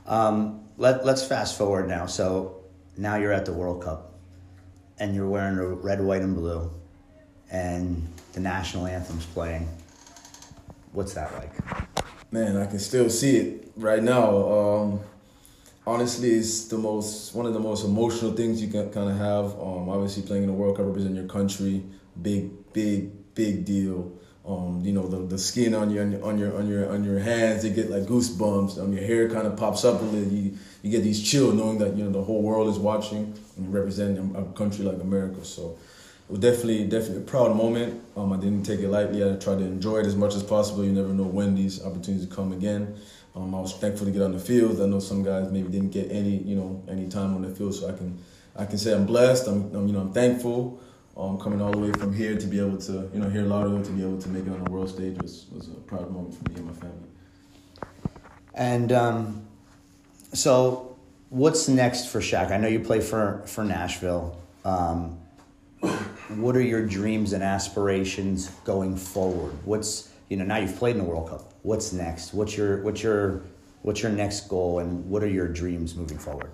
Um, 0.07 0.64
let, 0.76 1.05
let's 1.05 1.26
fast 1.26 1.57
forward 1.57 1.88
now. 1.88 2.07
So 2.07 2.64
now 2.97 3.17
you're 3.17 3.33
at 3.33 3.47
the 3.47 3.53
World 3.53 3.83
Cup 3.83 4.14
and 4.99 5.14
you're 5.14 5.29
wearing 5.29 5.57
the 5.57 5.67
red, 5.67 6.00
white, 6.00 6.23
and 6.23 6.35
blue, 6.35 6.71
and 7.50 8.07
the 8.33 8.41
national 8.41 8.87
anthem's 8.87 9.26
playing. 9.26 9.69
What's 10.93 11.14
that 11.14 11.33
like? 11.35 11.84
Man, 12.35 12.57
I 12.57 12.67
can 12.67 12.81
still 12.81 13.09
see 13.09 13.37
it 13.37 13.71
right 13.76 14.03
now. 14.03 14.29
Um, 14.53 15.00
honestly, 15.87 16.33
it's 16.33 16.64
the 16.64 16.76
most 16.76 17.33
one 17.33 17.47
of 17.47 17.55
the 17.55 17.61
most 17.61 17.85
emotional 17.85 18.33
things 18.33 18.61
you 18.61 18.67
can 18.67 18.91
kind 18.91 19.09
of 19.09 19.17
have. 19.17 19.53
Um, 19.53 19.88
obviously, 19.88 20.25
playing 20.25 20.43
in 20.43 20.49
the 20.49 20.53
World 20.53 20.76
Cup, 20.76 20.85
representing 20.85 21.14
your 21.14 21.29
country, 21.29 21.85
big, 22.21 22.50
big, 22.73 23.37
big 23.37 23.64
deal. 23.64 24.19
Um, 24.45 24.83
you 24.85 24.91
know, 24.91 25.07
the, 25.07 25.19
the 25.19 25.38
skin 25.38 25.76
on 25.76 25.91
your 25.91 26.03
on 26.25 26.37
your 26.37 26.59
on 26.59 26.67
your 26.67 26.91
on 26.91 27.05
your 27.05 27.21
hands, 27.21 27.62
they 27.62 27.71
get 27.71 27.88
like 27.88 28.03
goosebumps. 28.03 28.83
Um, 28.83 28.93
your 28.93 29.05
hair 29.05 29.31
kind 29.31 29.47
of 29.47 29.57
pops 29.57 29.85
up 29.85 30.03
a 30.03 30.05
little. 30.05 30.33
You 30.33 30.59
you 30.83 30.91
get 30.91 31.05
these 31.05 31.23
chills 31.23 31.55
knowing 31.55 31.79
that 31.79 31.97
you 31.97 32.03
know 32.03 32.11
the 32.11 32.25
whole 32.25 32.43
world 32.43 32.67
is 32.69 32.81
watching 32.81 33.33
and 33.57 33.73
representing 33.73 34.35
a 34.35 34.43
country 34.59 34.85
like 34.85 35.00
America. 35.00 35.45
So 35.45 35.79
was 36.28 36.40
definitely 36.40 36.85
definitely 36.85 37.19
a 37.19 37.26
proud 37.26 37.57
moment. 37.57 38.02
Um, 38.16 38.33
I 38.33 38.37
didn't 38.37 38.62
take 38.64 38.81
it 38.81 38.88
lightly. 38.88 39.23
I 39.23 39.37
tried 39.37 39.59
to 39.59 39.64
enjoy 39.64 39.99
it 39.99 40.07
as 40.07 40.16
much 40.16 40.35
as 40.35 40.43
possible. 40.43 40.85
You 40.85 40.93
never 40.93 41.09
know 41.09 41.25
when 41.25 41.54
these 41.54 41.85
opportunities 41.85 42.26
come 42.26 42.52
again. 42.52 42.97
Um, 43.35 43.54
I 43.54 43.61
was 43.61 43.75
thankful 43.75 44.07
to 44.07 44.12
get 44.12 44.23
on 44.23 44.33
the 44.33 44.38
field. 44.38 44.81
I 44.81 44.87
know 44.87 45.00
some 45.00 45.23
guys 45.23 45.50
maybe 45.50 45.69
didn't 45.69 45.90
get 45.90 46.11
any 46.11 46.37
you 46.37 46.57
know 46.57 46.83
any 46.88 47.09
time 47.09 47.35
on 47.35 47.43
the 47.43 47.50
field, 47.50 47.75
so 47.75 47.88
I 47.88 47.93
can 47.93 48.19
I 48.57 48.64
can 48.64 48.78
say 48.78 48.95
I'm 48.95 49.07
blessed. 49.07 49.49
I'm, 49.49 49.75
I'm 49.75 49.87
you 49.87 49.93
know 49.93 50.00
I'm 50.00 50.12
thankful. 50.12 50.81
Um, 51.16 51.38
coming 51.38 51.62
all 51.62 51.71
the 51.71 51.78
way 51.78 51.93
from 51.93 52.12
here 52.12 52.37
to 52.37 52.47
be 52.47 52.59
able 52.59 52.78
to 52.78 53.09
you 53.12 53.21
know 53.21 53.28
hear 53.28 53.43
Lauderhill 53.43 53.85
to 53.85 53.93
be 53.93 54.02
able 54.02 54.21
to 54.21 54.28
make 54.28 54.47
it 54.47 54.50
on 54.50 54.64
the 54.64 54.71
world 54.71 54.88
stage 54.88 55.16
was 55.21 55.47
was 55.52 55.69
a 55.69 55.75
proud 55.87 56.11
moment 56.11 56.35
for 56.35 56.50
me 56.50 56.57
and 56.57 56.66
my 56.66 56.73
family. 56.73 57.09
And 58.54 58.93
um, 58.93 59.47
so, 60.33 60.97
what's 61.28 61.69
next 61.69 62.07
for 62.09 62.21
Shaq? 62.21 62.50
I 62.50 62.57
know 62.57 62.69
you 62.69 62.81
play 62.81 63.00
for 63.00 63.43
for 63.47 63.64
Nashville. 63.64 64.40
Um, 64.64 65.19
what 66.28 66.57
are 66.57 66.62
your 66.62 66.87
dreams 66.87 67.33
and 67.33 67.43
aspirations 67.43 68.49
going 68.64 68.97
forward? 68.97 69.52
What's 69.64 70.11
you 70.28 70.37
know, 70.37 70.45
now 70.45 70.57
you've 70.57 70.76
played 70.76 70.97
in 70.97 71.02
the 71.02 71.09
World 71.09 71.28
Cup. 71.28 71.52
What's 71.62 71.93
next? 71.93 72.33
What's 72.33 72.57
your 72.57 72.83
what's 72.83 73.02
your 73.02 73.43
what's 73.83 74.02
your 74.02 74.11
next 74.11 74.49
goal, 74.49 74.78
and 74.78 75.09
what 75.09 75.23
are 75.23 75.28
your 75.28 75.47
dreams 75.49 75.95
moving 75.95 76.19
forward? 76.19 76.50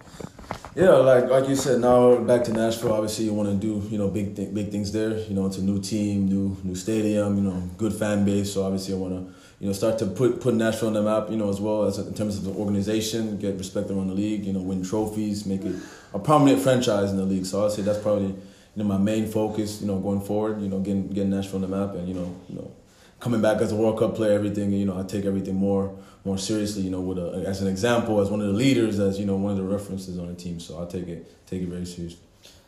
Yeah, 0.75 0.91
like 0.91 1.31
like 1.31 1.49
you 1.49 1.55
said, 1.55 1.81
now 1.81 2.17
back 2.17 2.45
to 2.45 2.53
Nashville. 2.53 2.93
Obviously, 2.93 3.27
you 3.27 3.33
want 3.35 3.49
to 3.49 3.55
do 3.55 3.87
you 3.89 3.99
know 3.99 4.09
big 4.09 4.37
th- 4.37 4.53
big 4.53 4.71
things 4.71 4.93
there. 4.93 5.17
You 5.17 5.35
know, 5.35 5.47
it's 5.47 5.59
a 5.59 5.63
new 5.63 5.81
team, 5.81 6.27
new 6.27 6.57
new 6.65 6.75
stadium. 6.75 7.37
You 7.37 7.43
know, 7.43 7.71
good 7.79 7.95
fan 7.95 8.25
base. 8.25 8.53
So 8.53 8.65
obviously, 8.65 8.95
I 8.95 8.97
want 8.97 9.15
to 9.15 9.35
you 9.61 9.69
know 9.69 9.73
start 9.73 9.99
to 10.01 10.07
put 10.07 10.41
put 10.41 10.55
Nashville 10.55 10.89
on 10.89 10.95
the 10.95 11.03
map. 11.03 11.31
You 11.31 11.37
know, 11.37 11.49
as 11.49 11.61
well 11.61 11.85
as 11.85 11.99
in 11.99 12.15
terms 12.15 12.37
of 12.37 12.45
the 12.45 12.53
organization, 12.53 13.39
get 13.39 13.57
respect 13.57 13.91
around 13.91 14.09
the 14.09 14.15
league. 14.15 14.45
You 14.45 14.53
know, 14.53 14.61
win 14.61 14.83
trophies, 14.83 15.47
make 15.47 15.65
it 15.65 15.77
a 16.13 16.19
prominent 16.19 16.61
franchise 16.61 17.13
in 17.13 17.17
the 17.17 17.25
league. 17.25 17.47
So 17.47 17.65
I'd 17.65 17.73
say 17.73 17.83
that's 17.83 17.99
probably 18.01 18.35
you 18.75 18.83
know 18.83 18.89
my 18.89 18.99
main 18.99 19.27
focus. 19.27 19.81
You 19.81 19.87
know, 19.87 19.99
going 19.99 20.21
forward. 20.21 20.61
You 20.61 20.69
know, 20.69 20.81
getting 20.81 21.09
getting 21.09 21.31
Nashville 21.31 21.57
on 21.57 21.63
the 21.63 21.69
map, 21.69 21.95
and 21.95 22.09
you 22.09 22.15
know 22.15 22.35
you 22.49 22.57
know 22.57 22.71
coming 23.19 23.43
back 23.43 23.61
as 23.61 23.73
a 23.73 23.77
World 23.77 23.99
Cup 23.99 24.15
player, 24.15 24.33
everything. 24.33 24.73
You 24.73 24.87
know, 24.87 24.99
I 24.99 25.03
take 25.03 25.25
everything 25.25 25.55
more 25.55 25.97
more 26.25 26.39
seriously. 26.39 26.83
You 26.83 26.91
know, 26.91 27.01
with 27.01 27.19
a, 27.19 27.45
as 27.47 27.63
an 27.63 27.69
example, 27.69 28.21
as 28.21 28.31
one 28.31 28.41
of 28.41 28.47
the 28.47 28.53
leaders, 28.53 28.99
as 28.99 29.19
you 29.19 29.27
know, 29.27 29.37
one 29.37 29.53
of 29.53 29.59
the 29.59 29.65
references 29.65 30.19
on 30.19 30.29
the 30.29 30.35
team. 30.35 30.61
So 30.61 30.83
I 30.83 30.87
take 30.87 31.09
it 31.09 31.47
take 31.47 31.63
it 31.63 31.69
very 31.69 31.87
seriously. 31.87 32.21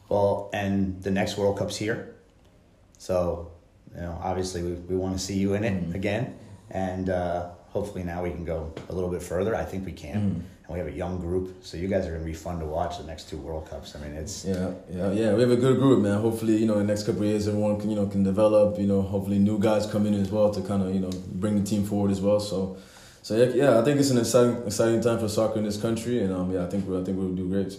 Well, 0.09 0.51
and 0.53 1.03
the 1.03 1.11
next 1.11 1.39
World 1.39 1.59
Cup's 1.59 1.77
here, 1.77 2.15
so 2.99 3.51
you 3.95 4.03
know, 4.03 4.19
obviously 4.23 4.63
we 4.63 4.73
we 4.73 4.97
want 4.97 5.17
to 5.17 5.23
see 5.23 5.39
you 5.39 5.55
in 5.55 5.65
it 5.65 5.73
mm-hmm. 5.73 5.95
again, 5.95 6.39
and 6.71 7.09
uh, 7.09 7.51
hopefully 7.69 8.05
now 8.05 8.23
we 8.23 8.31
can 8.31 8.45
go 8.45 8.73
a 8.89 8.93
little 8.93 9.11
bit 9.11 9.23
further. 9.23 9.55
I 9.55 9.65
think 9.65 9.87
we 9.87 9.93
can. 9.93 10.17
Mm-hmm 10.17 10.41
we 10.69 10.79
have 10.79 10.87
a 10.87 10.93
young 10.93 11.19
group, 11.19 11.65
so 11.65 11.77
you 11.77 11.89
guys 11.89 12.07
are 12.07 12.13
gonna 12.13 12.25
be 12.25 12.33
fun 12.33 12.59
to 12.61 12.65
watch 12.65 12.99
the 12.99 13.05
next 13.05 13.29
two 13.29 13.37
World 13.37 13.69
Cups. 13.69 13.95
I 13.95 13.99
mean, 13.99 14.15
it's 14.15 14.45
yeah, 14.45 14.73
yeah, 14.91 15.13
yeah. 15.13 15.35
We 15.35 15.43
have 15.43 15.51
a 15.51 15.57
good 15.57 15.79
group, 15.79 16.01
man. 16.01 16.21
Hopefully, 16.21 16.57
you 16.57 16.67
know, 16.67 16.79
the 16.79 16.85
next 16.85 17.05
couple 17.05 17.25
years, 17.25 17.49
everyone 17.49 17.81
can 17.81 17.91
you 17.91 17.97
know 17.97 18.07
can 18.07 18.23
develop. 18.23 18.79
You 18.79 18.87
know, 18.87 19.03
hopefully 19.03 19.39
new 19.39 19.59
guys 19.59 19.87
come 19.87 20.07
in 20.07 20.15
as 20.15 20.31
well 20.31 20.51
to 20.53 20.63
kind 20.63 20.83
of 20.83 20.95
you 20.95 21.01
know 21.01 21.11
bring 21.33 21.59
the 21.59 21.69
team 21.69 21.85
forward 21.85 22.11
as 22.11 22.21
well. 22.21 22.41
So, 22.41 22.77
so 23.23 23.37
yeah, 23.37 23.53
yeah, 23.55 23.81
I 23.81 23.85
think 23.85 23.99
it's 23.99 24.11
an 24.11 24.19
exciting 24.19 24.63
exciting 24.67 25.01
time 25.01 25.19
for 25.19 25.29
soccer 25.29 25.59
in 25.59 25.65
this 25.65 25.81
country, 25.81 26.23
and 26.23 26.33
um, 26.33 26.53
yeah, 26.53 26.65
I 26.65 26.69
think 26.69 26.89
we 26.89 26.99
I 26.99 27.05
think 27.05 27.19
we'll 27.19 27.35
do 27.35 27.49
great. 27.49 27.77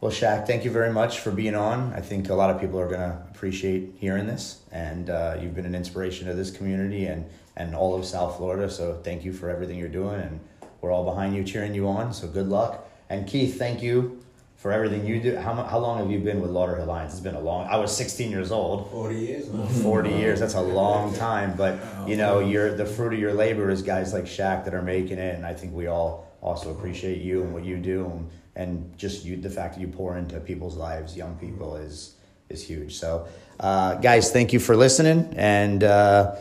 Well, 0.00 0.12
Shaq, 0.12 0.46
thank 0.46 0.64
you 0.64 0.70
very 0.70 0.92
much 0.92 1.20
for 1.20 1.30
being 1.30 1.54
on. 1.54 1.92
I 1.94 2.00
think 2.00 2.28
a 2.28 2.34
lot 2.34 2.50
of 2.50 2.60
people 2.60 2.78
are 2.78 2.88
gonna 2.88 3.26
appreciate 3.30 3.94
hearing 3.98 4.26
this, 4.26 4.60
and 4.70 5.10
uh, 5.10 5.36
you've 5.40 5.54
been 5.54 5.66
an 5.66 5.74
inspiration 5.74 6.28
to 6.28 6.34
this 6.34 6.50
community 6.50 7.06
and 7.06 7.26
and 7.56 7.74
all 7.74 7.94
of 7.94 8.04
South 8.04 8.36
Florida. 8.36 8.70
So 8.70 9.00
thank 9.02 9.24
you 9.24 9.32
for 9.32 9.48
everything 9.48 9.78
you're 9.78 9.88
doing 9.88 10.20
and 10.20 10.40
we're 10.84 10.92
all 10.92 11.04
behind 11.04 11.34
you, 11.34 11.42
cheering 11.42 11.74
you 11.74 11.88
on. 11.88 12.12
So 12.12 12.28
good 12.28 12.48
luck. 12.48 12.86
And 13.08 13.26
Keith, 13.26 13.58
thank 13.58 13.82
you 13.82 14.22
for 14.56 14.70
everything 14.70 15.06
you 15.06 15.18
do. 15.18 15.34
How, 15.36 15.54
how 15.54 15.78
long 15.78 15.98
have 15.98 16.10
you 16.10 16.18
been 16.18 16.42
with 16.42 16.50
Lauderhill 16.50 16.86
Lions? 16.86 17.14
It's 17.14 17.22
been 17.22 17.34
a 17.34 17.40
long. 17.40 17.66
I 17.68 17.78
was 17.78 17.96
16 17.96 18.30
years 18.30 18.52
old. 18.52 18.90
40 18.90 19.16
years. 19.16 19.82
40 19.82 20.10
years. 20.10 20.40
That's 20.40 20.54
a 20.54 20.60
long 20.60 21.14
time. 21.14 21.56
But 21.56 21.78
you 22.06 22.16
know, 22.16 22.40
you're 22.40 22.74
the 22.76 22.84
fruit 22.84 23.14
of 23.14 23.18
your 23.18 23.32
labor 23.32 23.70
is 23.70 23.80
guys 23.80 24.12
like 24.12 24.24
Shaq 24.24 24.66
that 24.66 24.74
are 24.74 24.82
making 24.82 25.18
it, 25.18 25.34
and 25.34 25.46
I 25.46 25.54
think 25.54 25.74
we 25.74 25.86
all 25.86 26.30
also 26.42 26.70
appreciate 26.70 27.22
you 27.22 27.42
and 27.42 27.54
what 27.54 27.64
you 27.64 27.78
do, 27.78 28.04
and, 28.04 28.30
and 28.56 28.98
just 28.98 29.24
you 29.24 29.38
the 29.38 29.48
fact 29.48 29.74
that 29.74 29.80
you 29.80 29.88
pour 29.88 30.18
into 30.18 30.38
people's 30.40 30.76
lives, 30.76 31.16
young 31.16 31.34
people, 31.36 31.76
is 31.76 32.16
is 32.50 32.62
huge. 32.62 32.96
So, 32.96 33.26
uh, 33.58 33.94
guys, 33.94 34.32
thank 34.32 34.52
you 34.52 34.60
for 34.60 34.76
listening, 34.76 35.32
and 35.36 35.82
uh, 35.82 36.36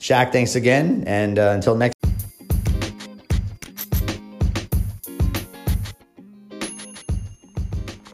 Shaq, 0.00 0.32
thanks 0.32 0.54
again, 0.54 1.04
and 1.06 1.38
uh, 1.38 1.52
until 1.54 1.74
next. 1.74 2.09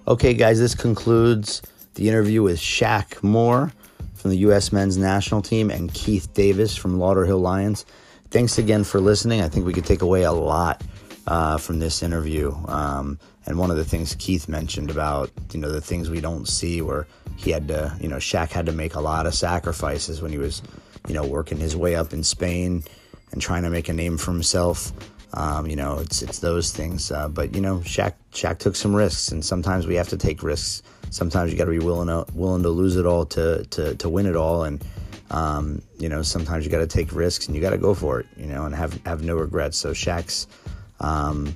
Okay, 0.09 0.35
guys, 0.35 0.61
this 0.61 0.77
concludes 0.77 1.63
the 1.95 2.09
interview 2.09 2.41
with 2.41 2.61
Shaq 2.61 3.25
Moore 3.25 3.73
from 4.15 4.31
the 4.31 4.37
U.S. 4.39 4.71
men's 4.71 4.97
national 4.97 5.43
team 5.43 5.69
and 5.69 5.93
Keith 5.93 6.33
Davis 6.33 6.77
from 6.77 6.97
Lauderhill 6.97 7.41
Lions. 7.41 7.85
Thanks 8.31 8.57
again 8.57 8.85
for 8.85 9.01
listening. 9.01 9.41
I 9.41 9.49
think 9.49 9.67
we 9.67 9.73
could 9.73 9.85
take 9.85 10.03
away 10.03 10.23
a 10.23 10.31
lot 10.31 10.85
uh, 11.27 11.59
from 11.59 11.81
this 11.81 12.05
interview. 12.05 12.55
Um, 12.69 13.19
and 13.47 13.59
one 13.59 13.73
of 13.73 13.79
the 13.79 13.85
things 13.85 14.15
Keith 14.17 14.49
mentioned 14.49 14.93
about, 14.93 15.33
you 15.53 15.59
know, 15.59 15.73
the 15.73 15.81
things 15.81 16.09
we 16.09 16.21
don't 16.21 16.47
see 16.47 16.81
where 16.81 17.09
he 17.37 17.51
had 17.51 17.67
to, 17.67 17.97
you 18.01 18.07
know, 18.07 18.19
Shaq 18.19 18.51
had 18.51 18.67
to 18.67 18.73
make 18.73 18.95
a 18.95 19.01
lot 19.01 19.27
of 19.27 19.35
sacrifices 19.35 20.23
when 20.23 20.31
he 20.31 20.39
was, 20.39 20.63
you 21.09 21.15
know, 21.15 21.27
working 21.27 21.59
his 21.59 21.75
way 21.75 21.97
up 21.97 22.13
in 22.13 22.23
Spain 22.23 22.85
and 23.33 23.43
trying 23.43 23.65
to 23.65 23.71
make 23.71 23.89
a 23.89 23.93
name 23.93 24.19
for 24.19 24.31
himself. 24.31 24.93
Um, 25.37 25.67
you 25.67 25.77
know, 25.77 25.99
it's 25.99 26.23
it's 26.23 26.39
those 26.39 26.73
things. 26.73 27.13
Uh, 27.13 27.29
but 27.29 27.55
you 27.55 27.61
know, 27.61 27.79
Shaq 27.79 28.15
Shaq 28.33 28.59
took 28.59 28.75
some 28.75 28.97
risks, 28.97 29.31
and 29.31 29.45
sometimes 29.45 29.87
we 29.87 29.95
have 29.95 30.09
to 30.09 30.17
take 30.17 30.43
risks. 30.43 30.83
Sometimes 31.11 31.53
you 31.53 31.59
got 31.59 31.67
to 31.67 31.71
be 31.71 31.79
willing 31.79 32.09
to 32.09 32.25
willing 32.35 32.63
to 32.63 32.71
lose 32.71 32.97
it 32.97 33.07
all 33.07 33.27
to 33.27 33.65
to 33.65 33.95
to 33.97 34.09
win 34.09 34.27
it 34.27 34.35
all, 34.35 34.65
and 34.65 34.83
um, 35.31 35.83
you 35.99 36.09
know, 36.09 36.23
sometimes 36.23 36.65
you 36.65 36.71
got 36.71 36.79
to 36.79 36.87
take 36.87 37.13
risks 37.13 37.47
and 37.47 37.55
you 37.55 37.61
got 37.61 37.71
to 37.71 37.79
go 37.79 37.93
for 37.95 38.21
it. 38.21 38.27
You 38.37 38.47
know, 38.47 38.65
and 38.65 38.75
have 38.75 38.99
have 39.05 39.23
no 39.23 39.37
regrets. 39.37 39.77
So 39.77 39.93
Shaq's. 39.93 40.47
Um, 40.99 41.55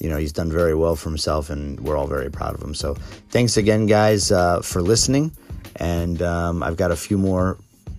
you 0.00 0.10
know, 0.10 0.18
he's 0.18 0.32
done 0.32 0.50
very 0.50 0.74
well 0.74 0.96
for 0.96 1.08
himself, 1.08 1.48
and 1.48 1.80
we're 1.80 1.96
all 1.96 2.06
very 2.06 2.30
proud 2.30 2.54
of 2.54 2.60
him. 2.60 2.74
So, 2.74 2.92
thanks 3.30 3.56
again, 3.56 3.86
guys, 3.86 4.30
uh, 4.30 4.60
for 4.60 4.82
listening. 4.82 5.32
And 5.76 6.20
um, 6.20 6.62
I've 6.62 6.76
got 6.76 6.90
a 6.90 6.96
few 6.96 7.16
more 7.16 7.56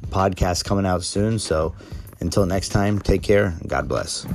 podcasts 0.09 0.63
coming 0.63 0.85
out 0.85 1.03
soon. 1.03 1.39
So, 1.39 1.73
until 2.19 2.45
next 2.45 2.69
time, 2.69 2.99
take 2.99 3.23
care. 3.23 3.55
and 3.59 3.67
God 3.67 3.87
bless. 3.87 4.27